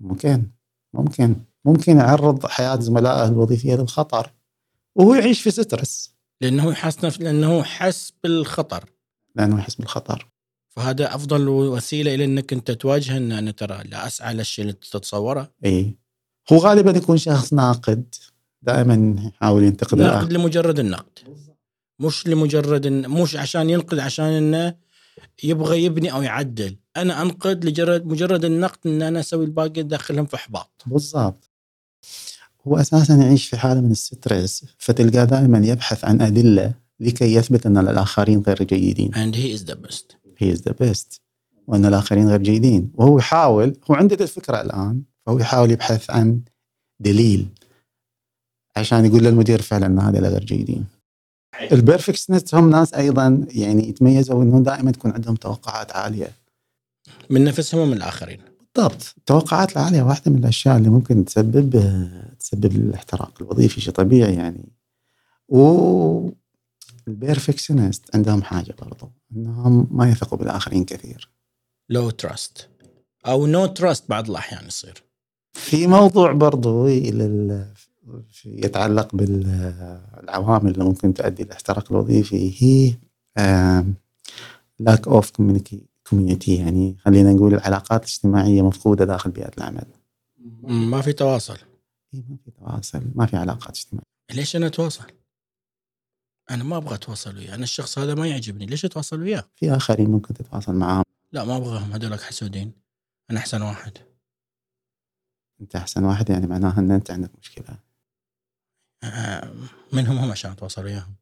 ممكن. 0.00 0.46
ممكن. 0.94 1.36
ممكن 1.64 1.96
يعرض 1.96 2.46
حياة 2.46 2.80
زملائه 2.80 3.28
الوظيفية 3.28 3.74
للخطر 3.74 4.30
وهو 4.94 5.14
يعيش 5.14 5.42
في 5.42 5.50
سترس. 5.50 6.14
لأنه 6.40 6.70
يحس 6.70 7.20
لأنه 7.20 7.62
حس 7.62 8.12
بالخطر. 8.22 8.90
لأنه 9.36 9.58
يحس 9.58 9.74
بالخطر. 9.74 10.28
فهذا 10.68 11.14
أفضل 11.14 11.48
وسيلة 11.48 12.14
إلى 12.14 12.24
إنك 12.24 12.52
أنت 12.52 12.70
تواجه 12.70 13.16
إن 13.16 13.32
أنا 13.32 13.50
ترى 13.50 13.82
لا 13.84 14.06
أسعى 14.06 14.34
للشيء 14.34 14.62
اللي 14.62 14.72
تتصوره. 14.72 15.52
اي 15.64 15.96
هو 16.52 16.58
غالبا 16.58 16.90
يكون 16.90 17.16
شخص 17.16 17.52
ناقد 17.52 18.14
دائما 18.62 19.16
يحاول 19.26 19.62
ينتقد 19.62 19.98
ناقد 19.98 20.32
لمجرد 20.32 20.78
النقد. 20.78 21.18
مش 21.98 22.26
لمجرد 22.26 22.86
إن 22.86 23.08
مش 23.10 23.36
عشان 23.36 23.70
ينقد 23.70 23.98
عشان 23.98 24.24
إنه 24.24 24.74
يبغى 25.42 25.84
يبني 25.84 26.12
أو 26.12 26.22
يعدل. 26.22 26.76
أنا 26.96 27.22
أنقد 27.22 27.64
لجرد 27.64 28.06
مجرد 28.06 28.44
النقد 28.44 28.78
إن 28.86 29.02
أنا 29.02 29.20
أسوي 29.20 29.44
الباقي 29.44 29.82
داخلهم 29.82 30.26
في 30.26 30.36
إحباط. 30.36 30.82
بالضبط. 30.86 31.50
هو 32.68 32.76
أساسا 32.76 33.14
يعيش 33.14 33.48
في 33.48 33.56
حالة 33.56 33.80
من 33.80 33.90
الستريس 33.90 34.64
فتلقاه 34.78 35.24
دائما 35.24 35.66
يبحث 35.66 36.04
عن 36.04 36.20
أدلة 36.20 36.74
لكي 37.00 37.34
يثبت 37.34 37.66
أن 37.66 37.78
الآخرين 37.78 38.40
غير 38.40 38.62
جيدين. 38.62 39.14
And 39.14 39.34
he 39.36 39.58
is 39.58 39.64
the 39.64 39.76
best. 39.76 40.16
He 40.40 40.56
is 40.56 40.60
the 40.60 40.74
best. 40.74 41.20
وأن 41.66 41.86
الآخرين 41.86 42.28
غير 42.28 42.42
جيدين. 42.42 42.92
وهو 42.94 43.18
يحاول 43.18 43.76
هو 43.90 43.94
عنده 43.94 44.16
الفكرة 44.20 44.60
الآن 44.60 45.02
فهو 45.26 45.38
يحاول 45.38 45.70
يبحث 45.70 46.10
عن 46.10 46.40
دليل 47.00 47.46
عشان 48.76 49.04
يقول 49.04 49.24
للمدير 49.24 49.62
فعلا 49.62 49.86
إن 49.86 49.98
هذا 49.98 50.28
غير 50.28 50.44
جيدين. 50.44 50.84
ال 51.72 51.78
perfectionist 51.78 52.54
هم 52.54 52.70
ناس 52.70 52.94
أيضا 52.94 53.46
يعني 53.48 53.88
يتميزوا 53.88 54.42
انه 54.42 54.60
دائما 54.60 54.90
تكون 54.90 55.10
عندهم 55.10 55.34
توقعات 55.34 55.92
عالية. 55.92 56.32
من 57.30 57.44
نفسهم 57.44 57.80
ومن 57.80 57.96
الآخرين. 57.96 58.53
بالضبط. 58.76 59.14
التوقعات 59.18 59.72
العالية 59.72 60.02
واحدة 60.02 60.30
من 60.30 60.38
الأشياء 60.38 60.76
اللي 60.76 60.88
ممكن 60.88 61.24
تسبب 61.24 61.70
تسبب 62.38 62.76
الاحتراق 62.76 63.42
الوظيفي 63.42 63.80
شيء 63.80 63.92
طبيعي 63.92 64.34
يعني. 64.34 64.72
و 65.48 66.30
ال 67.08 67.16
perfectionist 67.16 68.16
عندهم 68.16 68.42
حاجة 68.42 68.74
برضو 68.82 69.12
إنهم 69.36 69.88
ما 69.90 70.10
يثقوا 70.10 70.38
بالآخرين 70.38 70.84
كثير. 70.84 71.30
low 71.88 72.10
trust 72.10 72.68
أو 73.26 73.66
no 73.66 73.72
no 73.72 73.82
trust 73.82 74.08
بعض 74.08 74.30
الأحيان 74.30 74.66
يصير. 74.66 75.02
في 75.52 75.86
موضوع 75.86 76.32
برضو 76.32 76.86
يتعلق 78.44 79.16
بالعوامل 79.16 80.70
اللي 80.70 80.84
ممكن 80.84 81.14
تؤدي 81.14 81.42
الاحتراق 81.42 81.92
الوظيفي 81.92 82.62
هي 82.62 82.94
lack 84.78 85.08
of 85.08 85.40
community 86.10 86.56
يعني 86.56 86.96
خلينا 86.98 87.32
نقول 87.32 87.54
العلاقات 87.54 88.00
الاجتماعية 88.00 88.62
مفقودة 88.62 89.04
داخل 89.04 89.30
بيئة 89.30 89.50
العمل 89.58 89.86
ما 90.62 91.00
في 91.00 91.12
تواصل. 91.12 91.58
ما 92.12 92.36
في 92.44 92.50
تواصل 92.50 93.02
ما 93.14 93.26
في 93.26 93.36
علاقات 93.36 93.76
اجتماعية. 93.76 94.06
ليش 94.32 94.56
أنا 94.56 94.66
أتواصل؟ 94.66 95.04
أنا 96.50 96.64
ما 96.64 96.76
أبغى 96.76 96.94
أتواصل 96.94 97.36
وياه. 97.36 97.54
أنا 97.54 97.62
الشخص 97.62 97.98
هذا 97.98 98.14
ما 98.14 98.26
يعجبني. 98.26 98.66
ليش 98.66 98.84
أتواصل 98.84 99.20
وياه؟ 99.20 99.44
في 99.56 99.76
آخرين 99.76 100.10
ممكن 100.10 100.34
تتواصل 100.34 100.74
معاهم. 100.74 101.04
لا 101.32 101.44
ما 101.44 101.56
أبغاهم. 101.56 101.92
هذولك 101.92 102.20
حسودين. 102.20 102.72
أنا 103.30 103.38
أحسن 103.38 103.62
واحد. 103.62 103.98
أنت 105.60 105.76
أحسن 105.76 106.04
واحد 106.04 106.30
يعني 106.30 106.46
معناها 106.46 106.78
إن 106.78 106.90
أنت 106.90 107.10
عندك 107.10 107.30
مشكلة. 107.38 107.78
منهم 109.92 110.18
هم 110.18 110.30
عشان 110.30 110.50
أتواصل 110.50 110.84
وياهم. 110.84 111.14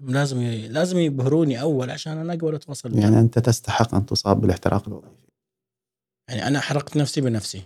لازم 0.00 0.40
ي... 0.40 0.68
لازم 0.68 0.98
يبهروني 0.98 1.60
أول 1.60 1.90
عشان 1.90 2.18
أنا 2.18 2.32
أقدر 2.32 2.56
أتواصل 2.56 2.98
يعني 2.98 3.20
أنت 3.20 3.38
تستحق 3.38 3.94
أن 3.94 4.06
تصاب 4.06 4.40
بالاحتراق 4.40 4.88
الوظيفي. 4.88 5.14
يعني 6.28 6.46
أنا 6.46 6.60
حرقت 6.60 6.96
نفسي 6.96 7.20
بنفسي. 7.20 7.62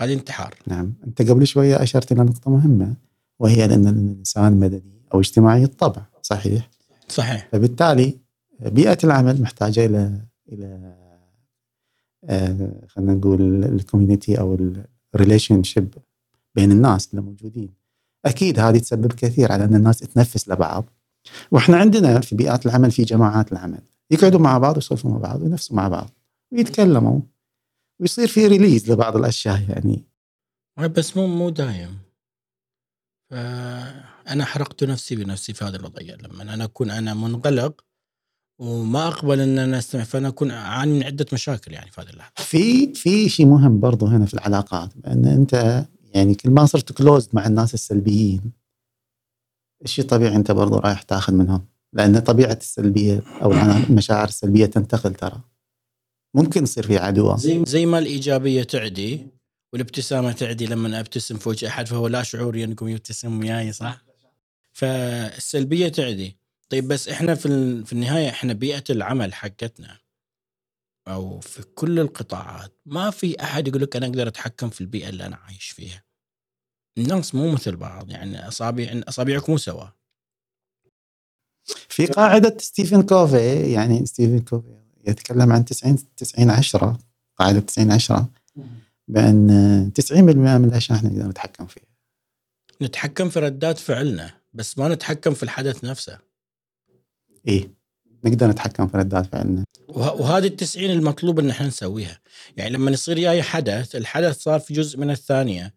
هذه 0.00 0.14
انتحار. 0.14 0.54
نعم. 0.66 0.94
أنت 1.06 1.22
قبل 1.22 1.46
شوية 1.46 1.82
أشرت 1.82 2.12
إلى 2.12 2.22
نقطة 2.22 2.50
مهمة 2.50 2.94
وهي 3.38 3.64
ان 3.64 3.86
الإنسان 3.86 4.52
مدني 4.52 5.02
أو 5.14 5.20
اجتماعي 5.20 5.64
الطبع 5.64 6.02
صحيح؟ 6.22 6.70
صحيح. 7.08 7.48
فبالتالي 7.52 8.18
بيئة 8.60 8.98
العمل 9.04 9.42
محتاجة 9.42 9.86
إلى 9.86 10.20
إلى 10.52 10.96
آه 12.24 12.86
خلينا 12.88 13.14
نقول 13.14 13.64
ال 13.64 13.72
community 13.72 14.40
أو 14.40 14.74
ال 15.14 15.62
relationship 15.62 15.94
بين 16.54 16.72
الناس 16.72 17.10
اللي 17.10 17.22
موجودين. 17.22 17.74
أكيد 18.24 18.58
هذه 18.58 18.78
تسبب 18.78 19.12
كثير 19.12 19.52
على 19.52 19.64
أن 19.64 19.74
الناس 19.74 19.98
تنفس 19.98 20.48
لبعض. 20.48 20.84
وإحنا 21.50 21.76
عندنا 21.76 22.20
في 22.20 22.36
بيئات 22.36 22.66
العمل 22.66 22.90
في 22.90 23.02
جماعات 23.02 23.52
العمل 23.52 23.82
يقعدوا 24.10 24.40
مع 24.40 24.58
بعض 24.58 24.76
ويسولفوا 24.76 25.10
مع 25.10 25.18
بعض 25.18 25.42
وينفسوا 25.42 25.76
مع 25.76 25.88
بعض 25.88 26.10
ويتكلموا 26.52 27.20
ويصير 28.00 28.28
في 28.28 28.46
release 28.46 28.90
لبعض 28.90 29.16
الأشياء 29.16 29.62
يعني. 29.68 30.04
بس 30.78 31.16
مو 31.16 31.26
مو 31.26 31.50
دايم. 31.50 31.98
فأنا 33.30 34.44
حرقت 34.44 34.84
نفسي 34.84 35.16
بنفسي 35.16 35.52
في 35.52 35.64
هذه 35.64 35.76
الوضعية. 35.76 36.14
لما 36.14 36.42
أنا 36.42 36.64
أكون 36.64 36.90
أنا 36.90 37.14
منغلق 37.14 37.84
وما 38.60 39.08
أقبل 39.08 39.40
إن 39.40 39.58
أنا 39.58 39.78
أستمع 39.78 40.04
فأنا 40.04 40.28
أكون 40.28 40.50
أعاني 40.50 40.92
من 40.92 41.02
عدة 41.02 41.26
مشاكل 41.32 41.72
يعني 41.72 41.90
في 41.90 42.00
هذه 42.00 42.08
اللحظة. 42.08 42.32
في 42.36 42.94
في 42.94 43.28
شيء 43.28 43.46
مهم 43.46 43.80
برضو 43.80 44.06
هنا 44.06 44.26
في 44.26 44.34
العلاقات 44.34 44.92
ان 45.06 45.24
أنت 45.24 45.86
يعني 46.14 46.34
كل 46.34 46.50
ما 46.50 46.66
صرت 46.66 46.92
كلوزد 46.92 47.28
مع 47.32 47.46
الناس 47.46 47.74
السلبيين 47.74 48.52
الشيء 49.84 50.04
طبيعي 50.04 50.36
أنت 50.36 50.50
برضو 50.50 50.78
رايح 50.78 51.02
تاخذ 51.02 51.32
منهم 51.32 51.66
لأن 51.92 52.18
طبيعة 52.18 52.58
السلبية 52.60 53.22
أو 53.42 53.52
المشاعر 53.90 54.28
السلبية 54.28 54.66
تنتقل 54.66 55.14
ترى. 55.14 55.40
ممكن 56.34 56.62
يصير 56.62 56.86
في 56.86 56.98
عدوى. 56.98 57.36
زي 57.38 57.64
زي 57.66 57.86
ما 57.86 57.98
الإيجابية 57.98 58.62
تعدي 58.62 59.26
والابتسامة 59.72 60.32
تعدي 60.32 60.66
لما 60.66 61.00
أبتسم 61.00 61.38
في 61.38 61.48
وجه 61.48 61.68
أحد 61.68 61.88
فهو 61.88 62.08
لا 62.08 62.22
شعوري 62.22 62.64
انكم 62.64 62.88
يبتسم 62.88 63.40
وياي 63.40 63.72
صح؟ 63.72 64.04
فالسلبية 64.72 65.88
تعدي. 65.88 66.36
طيب 66.68 66.88
بس 66.88 67.08
إحنا 67.08 67.34
في 67.34 67.48
في 67.84 67.92
النهاية 67.92 68.28
إحنا 68.28 68.52
بيئة 68.52 68.84
العمل 68.90 69.34
حقتنا 69.34 69.98
أو 71.08 71.40
في 71.40 71.62
كل 71.62 72.00
القطاعات 72.00 72.72
ما 72.86 73.10
في 73.10 73.42
أحد 73.42 73.68
يقول 73.68 73.82
لك 73.82 73.96
أنا 73.96 74.06
أقدر 74.06 74.28
أتحكم 74.28 74.70
في 74.70 74.80
البيئة 74.80 75.08
اللي 75.08 75.26
أنا 75.26 75.36
عايش 75.36 75.68
فيها. 75.68 76.02
الناس 76.98 77.34
مو 77.34 77.52
مثل 77.52 77.76
بعض 77.76 78.10
يعني 78.10 78.48
اصابع 78.48 79.00
اصابعك 79.08 79.50
مو 79.50 79.56
سوا. 79.56 79.86
في 81.88 82.06
قاعدة 82.06 82.56
ستيفن 82.58 83.02
كوفي 83.02 83.72
يعني 83.72 84.06
ستيفن 84.06 84.40
كوفي 84.40 84.80
يتكلم 85.06 85.52
عن 85.52 85.64
90 85.64 85.98
90 86.16 86.50
10 86.50 86.98
قاعدة 87.38 87.60
90 87.60 87.92
10 87.92 88.28
بأن 89.08 89.92
90% 89.94 90.12
من 90.12 90.64
الأشياء 90.64 90.98
إحنا 90.98 91.10
نقدر 91.10 91.28
نتحكم 91.28 91.66
فيها. 91.66 91.84
نتحكم 92.82 93.28
في 93.28 93.40
ردات 93.40 93.78
فعلنا 93.78 94.30
بس 94.52 94.78
ما 94.78 94.88
نتحكم 94.88 95.34
في 95.34 95.42
الحدث 95.42 95.84
نفسه. 95.84 96.18
إيه 97.48 97.70
نقدر 98.24 98.46
نتحكم 98.46 98.88
في 98.88 98.96
ردات 98.96 99.26
فعلنا. 99.26 99.64
وهذه 99.88 100.46
التسعين 100.46 100.90
المطلوب 100.90 101.38
إن 101.38 101.50
إحنا 101.50 101.66
نسويها. 101.66 102.20
يعني 102.56 102.70
لما 102.70 102.90
يصير 102.90 103.18
جاي 103.18 103.42
حدث 103.42 103.96
الحدث 103.96 104.38
صار 104.38 104.60
في 104.60 104.74
جزء 104.74 104.98
من 104.98 105.10
الثانية. 105.10 105.74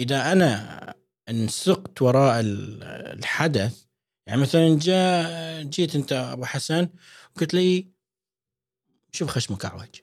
إذا 0.00 0.32
أنا 0.32 0.94
انسقت 1.28 2.02
وراء 2.02 2.40
الحدث 2.40 3.84
يعني 4.26 4.40
مثلا 4.40 4.78
جاء 4.78 5.62
جيت 5.62 5.96
أنت 5.96 6.12
أبو 6.12 6.44
حسن 6.44 6.88
وقلت 7.36 7.54
لي 7.54 7.88
شوف 9.12 9.30
خشمك 9.30 9.64
اعوج 9.64 10.00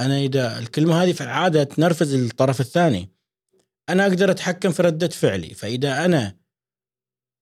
أنا 0.00 0.18
إذا 0.18 0.58
الكلمة 0.58 1.02
هذه 1.02 1.12
في 1.12 1.20
العادة 1.20 1.64
تنرفز 1.64 2.14
الطرف 2.14 2.60
الثاني. 2.60 3.12
أنا 3.88 4.02
أقدر 4.06 4.30
أتحكم 4.30 4.72
في 4.72 4.82
ردة 4.82 5.08
فعلي. 5.08 5.54
فإذا 5.54 6.04
أنا 6.04 6.36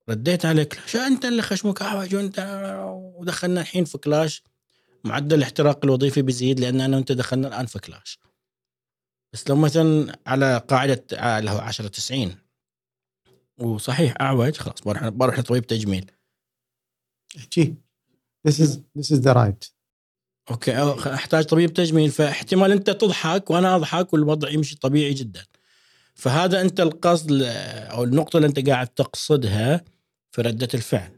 رديت 0.09 0.47
على 0.47 0.65
كلاش 0.65 0.97
أنت 0.97 1.25
اللي 1.25 1.43
خشمك 1.43 1.83
اعوج 1.83 2.15
وانت 2.15 2.39
ودخلنا 3.19 3.61
الحين 3.61 3.85
في 3.85 3.99
كلاش. 3.99 4.43
معدل 5.05 5.39
الاحتراق 5.39 5.85
الوظيفي 5.85 6.23
بيزيد 6.23 6.61
لأن 6.61 6.81
أنا 6.81 6.97
وأنت 6.97 7.13
دخلنا 7.13 7.49
الآن 7.49 7.67
في 7.67 7.79
كلاش. 7.79 8.19
بس 9.33 9.49
لو 9.49 9.57
مثلا 9.57 10.18
على 10.27 10.59
قاعدة 10.68 11.07
اللي 11.12 11.51
هو 11.51 11.59
10 11.59 11.89
90 11.89 12.35
وصحيح 13.59 14.14
أعوج 14.20 14.57
خلاص 14.57 14.81
بروح 14.81 15.09
بروح 15.09 15.39
لطبيب 15.39 15.66
تجميل. 15.66 16.11
جي. 17.53 17.74
This 18.49 18.53
is 18.53 18.70
this 18.99 19.16
is 19.16 19.20
the 19.20 19.35
right. 19.35 19.70
okay 20.51 20.83
أحتاج 21.14 21.45
طبيب 21.45 21.72
تجميل. 21.72 22.11
فاحتمال 22.11 22.72
أنت 22.72 22.91
تضحك 22.91 23.51
وأنا 23.51 23.77
أضحك 23.77 24.12
والوضع 24.12 24.51
يمشي 24.51 24.77
طبيعي 24.77 25.14
جدا. 25.14 25.45
فهذا 26.14 26.61
أنت 26.61 26.81
القصد 26.81 27.33
أو 27.91 28.05
النقطة 28.05 28.37
اللي 28.37 28.49
أنت 28.49 28.68
قاعد 28.68 28.89
تقصدها 28.89 29.85
في 30.31 30.43
ردة 30.43 30.68
الفعل. 30.74 31.16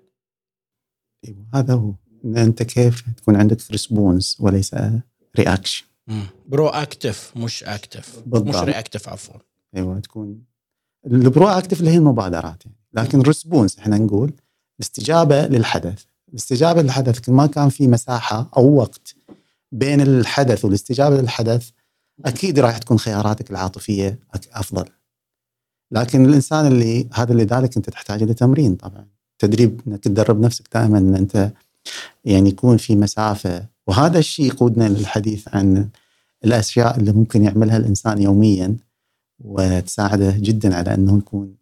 إيوه 1.25 1.47
هذا 1.55 1.75
هو. 1.75 1.95
ان 2.25 2.37
أنت 2.37 2.63
كيف 2.63 3.05
تكون 3.17 3.37
عندك 3.37 3.71
response 3.71 4.41
وليس 4.41 4.77
reaction 5.39 5.87
proactive 6.49 7.33
مش 7.37 7.65
active. 7.65 8.23
مش 8.27 8.57
reactive 8.57 9.09
عفوا. 9.09 9.35
أيوه 9.77 10.01
تكون 10.01 10.43
ال 11.07 11.49
proactive 11.49 11.81
اللي 11.81 11.91
هي 11.91 11.97
المبادرات 11.97 12.67
يعني. 12.67 12.77
لكن 12.93 13.21
response 13.21 13.79
إحنا 13.79 13.99
نقول 13.99 14.33
الاستجابة 14.79 15.47
للحدث. 15.47 16.05
الاستجابة 16.29 16.83
للحدث 16.83 17.21
كل 17.21 17.33
ما 17.33 17.47
كان 17.47 17.69
في 17.69 17.89
مساحة 17.89 18.51
أو 18.57 18.75
وقت 18.75 19.15
بين 19.73 20.01
الحدث 20.01 20.65
والاستجابة 20.65 21.21
للحدث 21.21 21.71
أكيد 22.25 22.59
راح 22.59 22.79
تكون 22.79 22.99
خياراتك 22.99 23.51
العاطفية 23.51 24.19
أفضل. 24.53 24.85
لكن 25.91 26.25
الإنسان 26.25 26.67
اللي 26.67 27.09
هذا 27.13 27.33
اللي 27.33 27.45
ذلك 27.45 27.77
أنت 27.77 27.91
تحتاج 27.91 28.23
إلى 28.23 28.35
تمرين 28.35 28.75
طبعا. 28.75 29.07
تدريب 29.39 29.81
إنك 29.87 30.05
تدرب 30.05 30.41
نفسك 30.41 30.65
دائما 30.75 30.99
إن 30.99 31.15
أنت 31.15 31.53
يعني 32.25 32.49
يكون 32.49 32.77
في 32.77 32.97
مسافة 32.97 33.67
وهذا 33.89 34.19
الشيء 34.19 34.47
يقودنا 34.47 34.89
للحديث 34.89 35.49
عن 35.49 35.89
الأشياء 36.45 36.99
اللي 36.99 37.13
ممكن 37.13 37.45
يعملها 37.45 37.77
الإنسان 37.77 38.23
يوميا 38.23 38.77
وتساعده 39.39 40.35
جدا 40.39 40.77
على 40.77 40.95
أنه 40.95 41.19
يكون 41.19 41.57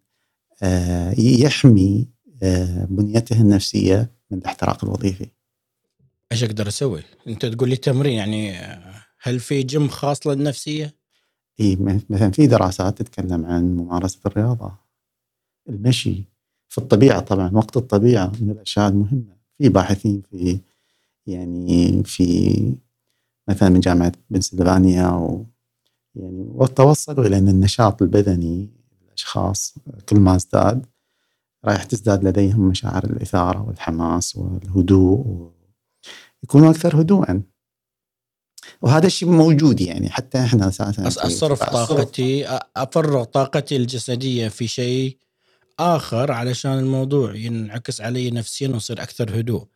آه، 0.63 1.15
يحمي 1.21 2.09
آه، 2.43 2.85
بنيته 2.85 3.41
النفسية 3.41 4.11
من 4.31 4.39
الاحتراق 4.39 4.85
الوظيفي. 4.85 5.27
إيش 6.33 6.45
أقدر 6.45 6.69
أسوي؟ 6.69 7.03
أنت 7.29 7.47
تقول 7.47 7.69
لي 7.69 7.77
تمرين 7.77 8.13
يعني 8.13 8.53
هل 9.21 9.41
في 9.41 9.63
جيم 9.63 9.89
خاص 9.89 10.27
للنفسية؟ 10.27 10.95
إي 11.61 11.77
مثلا 12.11 12.31
في 12.31 12.47
دراسات 12.47 12.99
تتكلم 12.99 13.47
عن 13.47 13.77
ممارسة 13.77 14.21
الرياضة 14.27 14.73
المشي 15.69 16.25
في 16.69 16.79
الطبيعة 16.79 17.21
طبعا 17.21 17.51
وقت 17.55 17.77
الطبيعة 17.77 18.33
من 18.41 18.51
الأشياء 18.51 18.89
المهمة 18.89 19.37
في 19.59 19.69
باحثين 19.69 20.23
في 20.31 20.61
يعني 21.27 22.03
في 22.05 22.75
مثلا 23.49 23.69
من 23.69 23.81
جامعة 23.81 24.13
بنسلفانيا 24.31 25.09
و 25.09 25.47
يعني 26.15 26.47
وتوصلوا 26.49 27.27
إلى 27.27 27.39
أن 27.39 27.49
النشاط 27.49 28.03
البدني 28.03 28.71
الاشخاص 29.07 29.75
كل 30.09 30.17
ما 30.21 30.37
ازداد 30.37 30.87
راح 31.65 31.85
تزداد 31.85 32.25
لديهم 32.25 32.69
مشاعر 32.69 33.05
الإثارة 33.05 33.63
والحماس 33.69 34.37
والهدوء 34.37 35.51
يكونوا 36.43 36.71
أكثر 36.71 37.01
هدوءا. 37.01 37.43
وهذا 38.83 39.07
الشيء 39.07 39.29
موجود 39.31 39.81
يعني 39.81 40.11
حتى 40.11 40.39
إحنا 40.39 40.69
أساسا 40.69 41.09
اصرف 41.09 41.63
طاقتي 41.63 42.59
أفرغ 42.77 43.25
طاقتي 43.25 43.77
الجسدية 43.77 44.49
في 44.49 44.67
شيء 44.69 45.17
آخر 45.81 46.33
علشان 46.33 46.79
الموضوع 46.79 47.35
ينعكس 47.35 48.01
علي 48.01 48.31
نفسيا 48.31 48.69
واصير 48.69 49.03
أكثر 49.03 49.41
هدوء. 49.41 49.67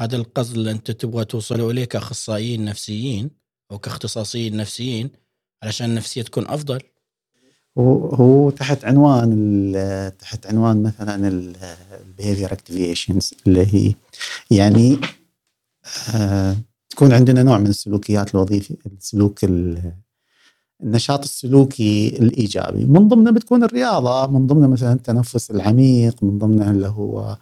هذا 0.00 0.16
القصد 0.16 0.54
اللي 0.54 0.70
أنت 0.70 0.90
تبغى 0.90 1.24
توصل 1.24 1.70
إليه 1.70 1.84
كأخصائيين 1.84 2.64
نفسيين 2.64 3.30
أو 3.70 3.78
كاختصاصيين 3.78 4.56
نفسيين 4.56 5.10
علشان 5.62 5.90
النفسية 5.90 6.22
تكون 6.22 6.46
أفضل. 6.48 6.80
هو 7.78 8.06
هو 8.08 8.50
تحت 8.50 8.84
عنوان 8.84 10.12
تحت 10.18 10.46
عنوان 10.46 10.82
مثلا 10.82 11.28
ال 11.28 11.42
behavior 11.42 12.52
activations 12.52 13.34
اللي 13.46 13.66
هي 13.74 13.94
يعني 14.50 14.98
آه 16.14 16.56
تكون 16.90 17.12
عندنا 17.12 17.42
نوع 17.42 17.58
من 17.58 17.66
السلوكيات 17.66 18.34
الوظيفي 18.34 18.76
السلوك 18.86 19.40
النشاط 20.82 21.22
السلوكي 21.22 22.08
الإيجابي. 22.08 22.84
من 22.84 23.08
ضمنه 23.08 23.30
بتكون 23.30 23.64
الرياضة 23.64 24.26
من 24.26 24.46
ضمنه 24.46 24.66
مثلا 24.66 24.92
التنفس 24.92 25.50
العميق 25.50 26.22
من 26.22 26.38
ضمنه 26.38 26.70
اللي 26.70 26.88
هو 26.88 27.36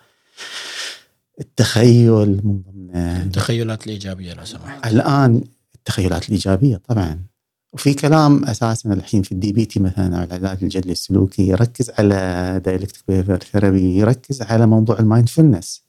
التخيل 1.41 2.41
من 2.47 2.63
ضمنه 2.63 3.23
التخيلات 3.23 3.87
الإيجابية 3.87 4.35
لو 4.35 4.45
سمحت. 4.45 4.87
الآن 4.87 5.45
التخيلات 5.75 6.29
الإيجابية 6.29 6.77
طبعا. 6.77 7.27
وفي 7.73 7.95
كلام 7.95 8.45
أساسا 8.45 8.93
الحين 8.93 9.23
في 9.23 9.33
ال 9.33 9.53
DBT 9.53 9.81
مثلا 9.81 10.19
أو 10.19 10.25
العلاج 10.25 10.59
الجدلي 10.63 10.93
السلوكي 10.93 11.49
يركز 11.49 11.91
على 11.91 12.61
dialectic 12.65 13.05
behavior 13.09 13.39
therapy 13.39 13.97
يركز 13.97 14.43
على 14.43 14.67
موضوع 14.67 14.99
ال 14.99 15.06
mindfulness 15.06 15.85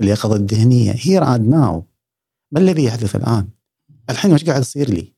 اليقظة 0.00 0.36
الذهنية. 0.36 0.94
here 0.98 1.34
and 1.34 1.48
now 1.48 1.84
ما 2.52 2.60
الذي 2.60 2.84
يحدث 2.84 3.16
الآن؟ 3.16 3.48
الحين 4.10 4.32
وش 4.32 4.44
قاعد 4.44 4.60
يصير 4.60 4.90
لي؟ 4.90 5.12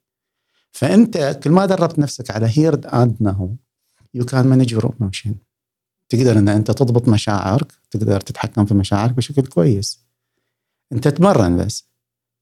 فأنت 0.72 1.40
كل 1.42 1.50
ما 1.50 1.66
دربت 1.66 1.98
نفسك 1.98 2.30
على 2.30 2.50
here 2.55 3.03
and 3.03 3.16
now 3.20 3.57
you 4.14 4.24
can 4.24 4.46
manage 4.46 4.72
your 4.72 4.94
emotion 5.01 5.34
تقدر 6.09 6.38
إن 6.38 6.48
أنت 6.48 6.70
تضبط 6.70 7.09
مشاعرك 7.09 7.72
تقدر 7.90 8.20
تتحكم 8.20 8.66
في 8.66 8.74
مشاعرك 8.74 9.12
بشكل 9.12 9.46
كويس 9.46 10.00
أنت 10.92 11.09
تمرن 11.09 11.56
بس 11.56 11.84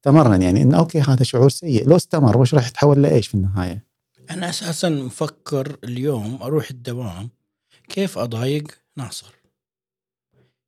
تمرن 0.02 0.42
يعني 0.42 0.62
انه 0.62 0.78
أوكي 0.78 1.00
هذا 1.00 1.22
شعور 1.24 1.48
سيء 1.48 1.88
لو 1.88 1.96
استمر 1.96 2.38
وش 2.38 2.54
راح 2.54 2.68
يتحول 2.68 3.02
لإيش 3.02 3.28
في 3.28 3.34
النهاية؟ 3.34 3.86
أنا 4.30 4.50
أساسا 4.50 4.88
مفكر 4.88 5.78
اليوم 5.84 6.42
أروح 6.42 6.70
الدوام 6.70 7.30
كيف 7.88 8.18
أضايق 8.18 8.64
ناصر؟ 8.96 9.34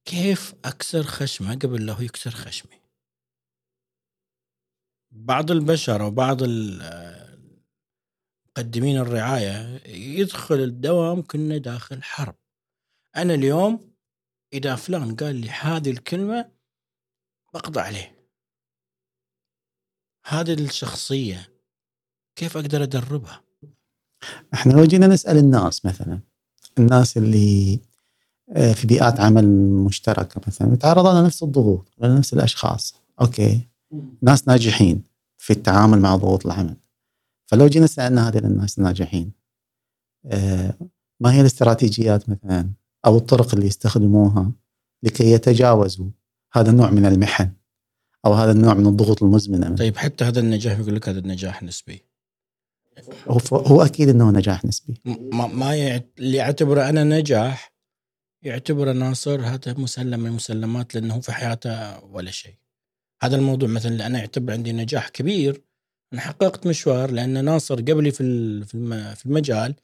كيف 0.05 0.55
أكسر 0.65 1.03
خشمه 1.03 1.55
قبل 1.55 1.87
لا 1.87 1.93
هو 1.93 2.01
يكسر 2.01 2.31
خشمي؟ 2.31 2.79
بعض 5.11 5.51
البشر 5.51 6.03
أو 6.03 6.11
بعض 6.11 6.43
مقدمين 8.49 8.97
الرعاية 8.97 9.81
يدخل 9.87 10.55
الدوام 10.55 11.23
كنا 11.23 11.59
داخل 11.59 12.03
حرب. 12.03 12.35
أنا 13.17 13.35
اليوم 13.35 13.93
إذا 14.53 14.77
فلان 14.77 15.17
قال 15.17 15.37
لي 15.37 15.51
هذه 15.51 15.91
الكلمة 15.91 16.51
بقضى 17.55 17.81
عليه. 17.81 18.19
هذه 20.27 20.53
الشخصية 20.53 21.49
كيف 22.37 22.57
أقدر 22.57 22.83
أدربها؟ 22.83 23.45
إحنا 24.55 24.73
لو 24.73 24.85
جينا 24.85 25.07
نسأل 25.07 25.37
الناس 25.37 25.87
مثلا 25.87 26.21
الناس 26.79 27.17
اللي 27.17 27.81
آه، 28.57 28.73
في 28.73 28.87
بيئات 28.87 29.21
عمل 29.21 29.49
مشتركة 29.85 30.41
مثلا 30.47 30.73
يتعرضون 30.73 31.23
لنفس 31.23 31.43
الضغوط 31.43 31.89
لنفس 31.99 32.33
الأشخاص. 32.33 32.95
أوكي. 33.21 33.69
ناس 34.23 34.49
ناجحين 34.49 35.03
في 35.37 35.53
التعامل 35.53 35.99
مع 35.99 36.17
ضغوط 36.17 36.47
العمل. 36.47 36.77
فلو 37.47 37.67
جينا 37.67 37.87
سألنا 37.87 38.29
هذه 38.29 38.39
الناس 38.39 38.79
الناجحين 38.79 39.33
آه، 40.27 40.75
ما 41.21 41.33
هي 41.33 41.41
الاستراتيجيات 41.41 42.29
مثلا؟ 42.29 42.71
أو 43.07 43.17
الطرق 43.17 43.55
اللي 43.55 43.67
يستخدموها 43.67 44.53
لكي 45.03 45.31
يتجاوزوا 45.31 46.11
هذا 46.53 46.71
النوع 46.71 46.91
من 46.91 47.07
المحن 47.07 47.53
أو 48.27 48.33
هذا 48.33 48.53
النوع 48.53 48.75
من 48.75 48.87
الضغوط 48.87 49.23
المزمنة. 49.23 49.77
طيب 49.77 49.97
حتى 49.97 50.25
هذا 50.25 50.41
النجاح 50.41 50.79
يقول 50.79 50.95
لك 50.95 51.09
هذا 51.09 51.19
النجاح 51.19 51.63
نسبي. 51.63 52.05
هو 53.29 53.57
هو 53.57 53.83
أكيد 53.83 54.09
إنه 54.09 54.31
نجاح 54.31 54.65
نسبي. 54.65 55.01
ما, 55.05 55.47
ما 55.47 55.75
اللي 56.19 56.37
يعتبره 56.37 56.89
أنا 56.89 57.05
نجاح 57.05 57.73
يعتبره 58.43 58.93
ناصر 58.93 59.41
هذا 59.41 59.75
مسلم 59.79 60.21
من 60.21 60.27
المسلمات 60.27 60.95
لأنه 60.95 61.21
في 61.21 61.33
حياته 61.33 62.05
ولا 62.05 62.31
شيء. 62.31 62.55
هذا 63.23 63.37
الموضوع 63.37 63.69
مثلا 63.69 63.93
اللي 63.93 64.07
أنا 64.07 64.19
اعتبر 64.19 64.53
عندي 64.53 64.73
نجاح 64.73 65.09
كبير. 65.09 65.63
أنا 66.13 66.21
حققت 66.21 66.67
مشوار 66.67 67.11
لأن 67.11 67.45
ناصر 67.45 67.81
قبلي 67.81 68.11
في 68.11 68.65
في 69.15 69.27
المجال 69.27 69.75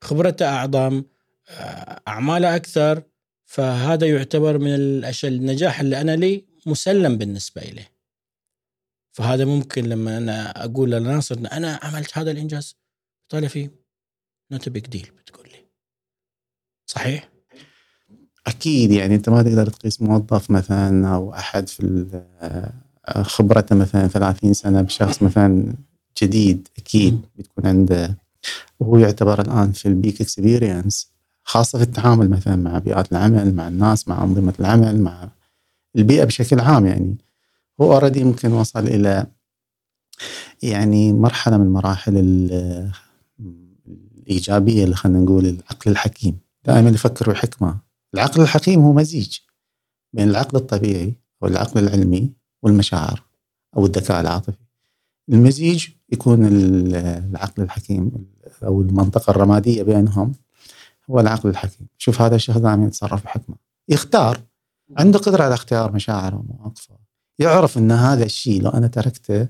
خبرته 0.00 0.46
أعظم 0.46 1.02
أعماله 2.08 2.56
أكثر 2.56 3.02
فهذا 3.44 4.06
يعتبر 4.06 4.58
من 4.58 4.74
الاشياء 4.74 5.32
النجاح 5.32 5.80
اللي 5.80 6.00
أنا 6.00 6.16
لي 6.16 6.44
مسلم 6.66 7.18
بالنسبة 7.18 7.62
إليه. 7.62 7.90
فهذا 9.12 9.44
ممكن 9.44 9.84
لما 9.84 10.18
أنا 10.18 10.64
أقول 10.64 10.90
لناصر 10.90 11.38
أنا 11.52 11.78
عملت 11.82 12.18
هذا 12.18 12.30
الإنجاز 12.30 12.76
طالع 13.28 13.48
فيه 13.48 13.70
not 14.52 14.68
big 14.68 14.86
deal 14.86 15.10
بتقول 15.18 15.48
لي. 15.48 15.66
صحيح؟ 16.86 17.30
أكيد 18.46 18.90
يعني 18.90 19.14
أنت 19.14 19.28
ما 19.28 19.42
تقدر 19.42 19.66
تقيس 19.66 20.02
موظف 20.02 20.50
مثلا 20.50 21.14
أو 21.14 21.34
أحد 21.34 21.68
في 21.68 22.22
خبرته 23.22 23.76
مثلا 23.76 24.08
30 24.08 24.54
سنة 24.54 24.82
بشخص 24.82 25.22
مثلا 25.22 25.74
جديد 26.22 26.68
أكيد 26.78 27.20
بتكون 27.36 27.66
عنده 27.66 28.18
وهو 28.80 28.98
يعتبر 28.98 29.40
الآن 29.40 29.72
في 29.72 29.88
ال 29.88 29.94
peak 29.94 30.20
experience 30.20 31.10
خاصة 31.44 31.78
في 31.78 31.84
التعامل 31.84 32.30
مثلا 32.30 32.56
مع 32.56 32.78
بيئات 32.78 33.12
العمل 33.12 33.54
مع 33.54 33.68
الناس 33.68 34.08
مع 34.08 34.24
أنظمة 34.24 34.54
العمل 34.60 35.00
مع 35.00 35.28
البيئة 35.96 36.24
بشكل 36.24 36.60
عام 36.60 36.86
يعني. 36.86 37.16
هو 37.80 37.92
already 37.92 38.20
يمكن 38.20 38.52
وصل 38.52 38.86
إلى 38.86 39.26
يعني 40.62 41.12
مرحلة 41.12 41.56
من 41.58 41.72
مراحل 41.72 42.16
الإيجابية 44.26 44.84
اللي 44.84 44.96
خلينا 44.96 45.20
نقول 45.20 45.46
العقل 45.46 45.90
الحكيم. 45.90 46.38
دائما 46.64 46.90
يفكر 46.90 47.30
بحكمة. 47.30 47.80
العقل 48.14 48.42
الحكيم 48.42 48.80
هو 48.80 48.92
مزيج 48.92 49.38
بين 50.12 50.28
العقل 50.30 50.58
الطبيعي 50.58 51.14
أو 51.42 51.48
العقل 51.48 51.80
العلمي 51.80 52.32
والمشاعر 52.62 53.22
أو 53.76 53.86
الذكاء 53.86 54.20
العاطفي. 54.20 54.58
المزيج 55.28 55.88
يكون 56.12 56.46
العقل 56.46 57.62
الحكيم 57.62 58.12
أو 58.62 58.82
المنطقة 58.82 59.30
الرمادية 59.30 59.82
بينهم 59.82 60.32
هو 61.10 61.20
العقل 61.20 61.48
الحكيم. 61.48 61.86
شوف 61.98 62.20
هذا 62.20 62.36
الشخص 62.36 62.58
دائما 62.58 62.86
يتصرف 62.86 63.24
بحكمه. 63.24 63.56
يختار. 63.88 64.40
عنده 64.98 65.18
قدرة 65.18 65.44
على 65.44 65.54
اختيار 65.54 65.92
مشاعره 65.92 66.36
ومواقفه. 66.36 66.98
يعرف 67.38 67.78
إن 67.78 67.92
هذا 67.92 68.24
الشيء 68.24 68.62
لو 68.62 68.70
أنا 68.70 68.86
تركته 68.86 69.48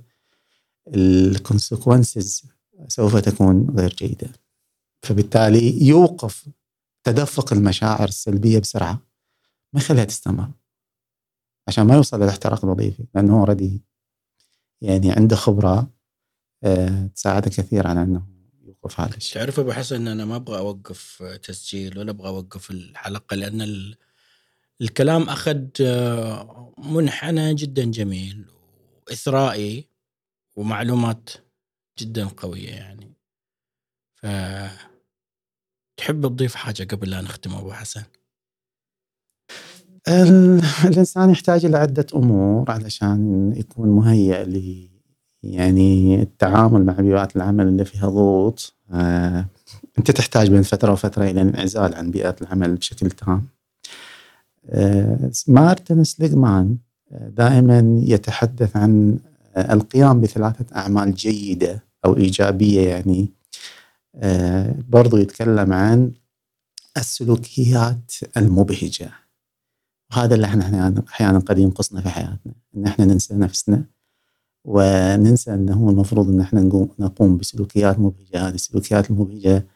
ال 0.95 1.06
consequences 1.06 2.45
سوف 2.89 3.17
تكون 3.17 3.71
غير 3.79 3.95
جيدة. 3.95 4.29
فبالتالي 5.03 5.87
يوقف 5.87 6.49
تدفق 7.05 7.53
المشاعر 7.53 8.09
السلبية 8.09 8.59
بسرعة. 8.59 9.01
ما 9.73 9.81
يخليها 9.81 10.05
تستمر. 10.05 10.51
عشان 11.69 11.87
ما 11.87 11.95
يوصل 11.95 12.23
للاحتراق 12.23 12.65
الوظيفي 12.65 13.05
لأنه 13.15 13.41
already 13.41 13.83
يعني 14.81 15.13
عنده 15.13 15.37
خبرة 15.37 15.91
أه 16.65 17.07
تساعده 17.07 17.51
كثير 17.51 17.87
على 17.87 18.03
إنه 18.03 18.40
يوقف 18.85 19.01
هذا 19.01 19.17
الشيء. 19.17 19.35
تعرف 19.35 19.61
أبو 19.61 19.73
حسن 19.73 20.09
أنا 20.09 20.25
ما 20.25 20.37
أبغى 20.37 20.59
أوقف 20.59 21.23
تسجيل 21.43 21.99
ولا 21.99 22.11
أبغى 22.11 22.29
أوقف 22.29 22.71
الحلقة 22.71 23.35
لأن 23.35 23.95
الكلام 24.81 25.29
أخذ 25.29 25.67
منحنى 26.79 27.55
جدا 27.55 27.85
جميل 27.85 28.45
وإثرائي 29.07 29.89
ومعلومات 30.57 31.31
جدا 31.99 32.25
قوية 32.27 32.71
يعني. 32.71 33.15
ف 34.15 34.27
تحب 35.97 36.27
تضيف 36.27 36.55
حاجة 36.55 36.85
قبل 36.85 37.11
لا 37.11 37.21
نختم 37.21 37.55
أبو 37.55 37.73
حسن؟ 37.73 38.03
الإنسان 40.85 41.31
يحتاج 41.31 41.65
إلى 41.65 41.77
عدة 41.77 42.07
أمور 42.15 42.71
علشان 42.71 43.53
يكون 43.57 43.89
مهيئ 43.89 44.45
ل 44.45 44.91
يعني 45.43 46.23
التعامل 46.23 46.85
مع 46.85 46.93
بيئات 46.93 47.37
العمل 47.37 47.69
اللي 47.69 47.85
فيها 47.85 48.09
ضغوط 48.09 48.75
آه، 48.93 49.47
أنت 49.99 50.11
تحتاج 50.11 50.51
بين 50.51 50.63
فترة 50.63 50.93
وفترة 50.93 51.25
إلى 51.25 51.43
الانعزال 51.43 51.95
عن 51.95 52.11
بيئة 52.11 52.37
العمل 52.43 52.77
بشكل 52.77 53.11
تام. 53.11 53.47
آه، 54.71 55.31
مارتن 55.49 56.05
سليغمان 56.05 56.77
آه، 57.13 57.29
دائما 57.29 58.01
يتحدث 58.05 58.77
عن 58.77 59.19
القيام 59.57 60.21
بثلاثة 60.21 60.77
أعمال 60.77 61.15
جيدة 61.15 61.85
أو 62.05 62.17
إيجابية 62.17 62.89
يعني. 62.89 63.29
برضو 64.89 65.17
يتكلم 65.17 65.73
عن 65.73 66.13
السلوكيات 66.97 68.13
المبهجة. 68.37 69.11
وهذا 70.11 70.35
اللي 70.35 70.47
إحنا 70.47 70.95
أحيانا 71.09 71.39
قد 71.39 71.59
ينقصنا 71.59 72.01
في 72.01 72.09
حياتنا. 72.09 72.53
إن 72.77 72.87
إحنا 72.87 73.05
ننسى 73.05 73.35
نفسنا. 73.35 73.85
وننسى 74.65 75.55
أنه 75.55 75.75
هو 75.75 75.91
المفروض 75.91 76.29
أن 76.29 76.41
إحنا 76.41 76.61
نقوم 76.99 77.37
بسلوكيات 77.37 77.99
مبهجة. 77.99 78.49
هذه 78.49 78.55
السلوكيات 78.55 79.11
المبهجة 79.11 79.67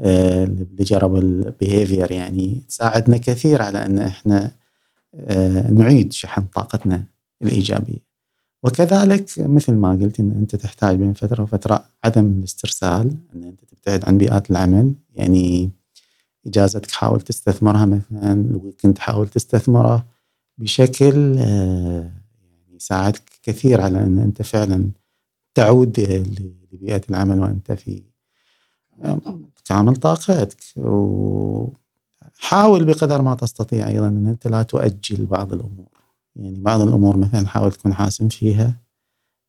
آه، 0.00 0.44
اللي 0.44 0.84
جربوا 0.84 1.18
ال 1.18 1.28
behavior 1.28 2.12
يعني 2.12 2.62
تساعدنا 2.68 3.16
كثير 3.16 3.62
على 3.62 3.86
أن 3.86 3.98
إحنا 3.98 4.50
آه، 5.14 5.70
نعيد 5.70 6.12
شحن 6.12 6.42
طاقتنا 6.42 7.04
الإيجابية. 7.42 8.12
وكذلك 8.62 9.30
مثل 9.38 9.72
ما 9.72 9.90
قلت 9.90 10.20
إن 10.20 10.30
أنت 10.30 10.56
تحتاج 10.56 10.96
بين 10.96 11.12
فترة 11.12 11.42
وفترة 11.42 11.84
عدم 12.04 12.26
الاسترسال 12.38 13.16
أن 13.34 13.44
أنت 13.44 13.64
تبتعد 13.64 14.04
عن 14.04 14.18
بيئات 14.18 14.50
العمل. 14.50 14.94
يعني 15.14 15.70
إجازتك 16.46 16.90
حاول 16.90 17.20
تستثمرها 17.20 17.84
مثلا 17.84 18.32
ال 18.32 18.40
weekend 18.40 18.98
حاول 18.98 19.28
تستثمره 19.28 20.06
بشكل 20.58 21.38
آه، 21.38 22.10
يساعدك 22.82 23.22
كثير 23.42 23.80
على 23.80 23.98
أن 23.98 24.18
أنت 24.18 24.42
فعلا 24.42 24.90
تعود 25.54 26.00
لبيئة 26.72 27.02
العمل 27.10 27.40
وأنت 27.40 27.72
في 27.72 28.02
كامل 29.64 29.96
طاقتك 29.96 30.60
وحاول 30.76 31.74
بقدر 32.84 33.22
ما 33.22 33.34
تستطيع 33.34 33.88
أيضا 33.88 34.08
أن 34.08 34.26
أنت 34.26 34.46
لا 34.46 34.62
تؤجل 34.62 35.26
بعض 35.26 35.52
الأمور. 35.52 35.88
يعني 36.36 36.60
بعض 36.60 36.80
الأمور 36.80 37.16
مثلا 37.16 37.46
حاول 37.46 37.72
تكون 37.72 37.94
حاسم 37.94 38.28
فيها 38.28 38.80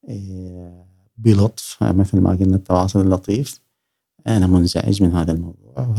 آه، 0.10 0.86
بلطف 1.18 1.84
مثل 1.84 2.20
ما 2.20 2.30
قلنا 2.30 2.56
التواصل 2.56 3.02
اللطيف. 3.02 3.62
أنا 4.28 4.48
منزعج 4.48 5.04
من 5.04 5.12
هذا 5.12 5.32
الموضوع 5.32 5.96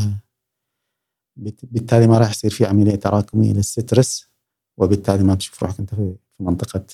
بالتالي 1.63 2.07
ما 2.07 2.17
راح 2.17 2.29
يصير 2.29 2.51
في 2.51 2.65
عملية 2.65 2.95
تراكمية 2.95 3.53
للسترس 3.53 4.29
وبالتالي 4.77 5.23
ما 5.23 5.35
تشوف 5.35 5.63
روحك 5.63 5.79
أنت 5.79 5.95
في 5.95 6.15
منطقة 6.39 6.85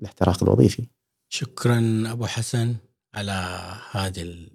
الاحتراق 0.00 0.42
الوظيفي. 0.42 0.86
شكرا 1.28 2.04
أبو 2.06 2.26
حسن 2.26 2.76
على 3.14 3.32
هذه 3.90 4.48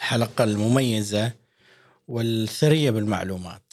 الحلقة 0.00 0.44
المميزة 0.44 1.32
والثرية 2.08 2.90
بالمعلومات. 2.90 3.72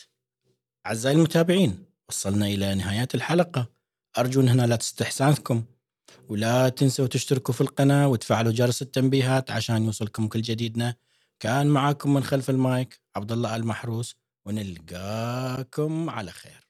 أعزائي 0.86 1.16
المتابعين 1.16 1.86
وصلنا 2.10 2.48
إلى 2.48 2.76
نهاية 2.76 3.08
الحلقة 3.16 3.70
أرجو 4.18 4.42
انها 4.42 4.68
لا 4.68 4.76
تستحسانكم 4.76 5.64
ولا 6.30 6.70
تنسوا 6.70 7.08
تشتركوا 7.08 7.54
في 7.54 7.62
القناة 7.62 8.08
وتفعلوا 8.08 8.52
جرس 8.52 8.82
التنبيهات 8.82 9.52
عشان 9.52 9.86
يوصلكم 9.86 10.28
كل 10.28 10.42
جديدنا. 10.42 10.96
كان 11.40 11.68
معاكم 11.68 12.14
من 12.14 12.24
خلف 12.24 12.50
المايك 12.50 13.02
عبد 13.16 13.32
الله 13.32 13.56
المحروس 13.56 14.16
ونلقاكم 14.46 16.10
على 16.10 16.32
خير 16.32 16.69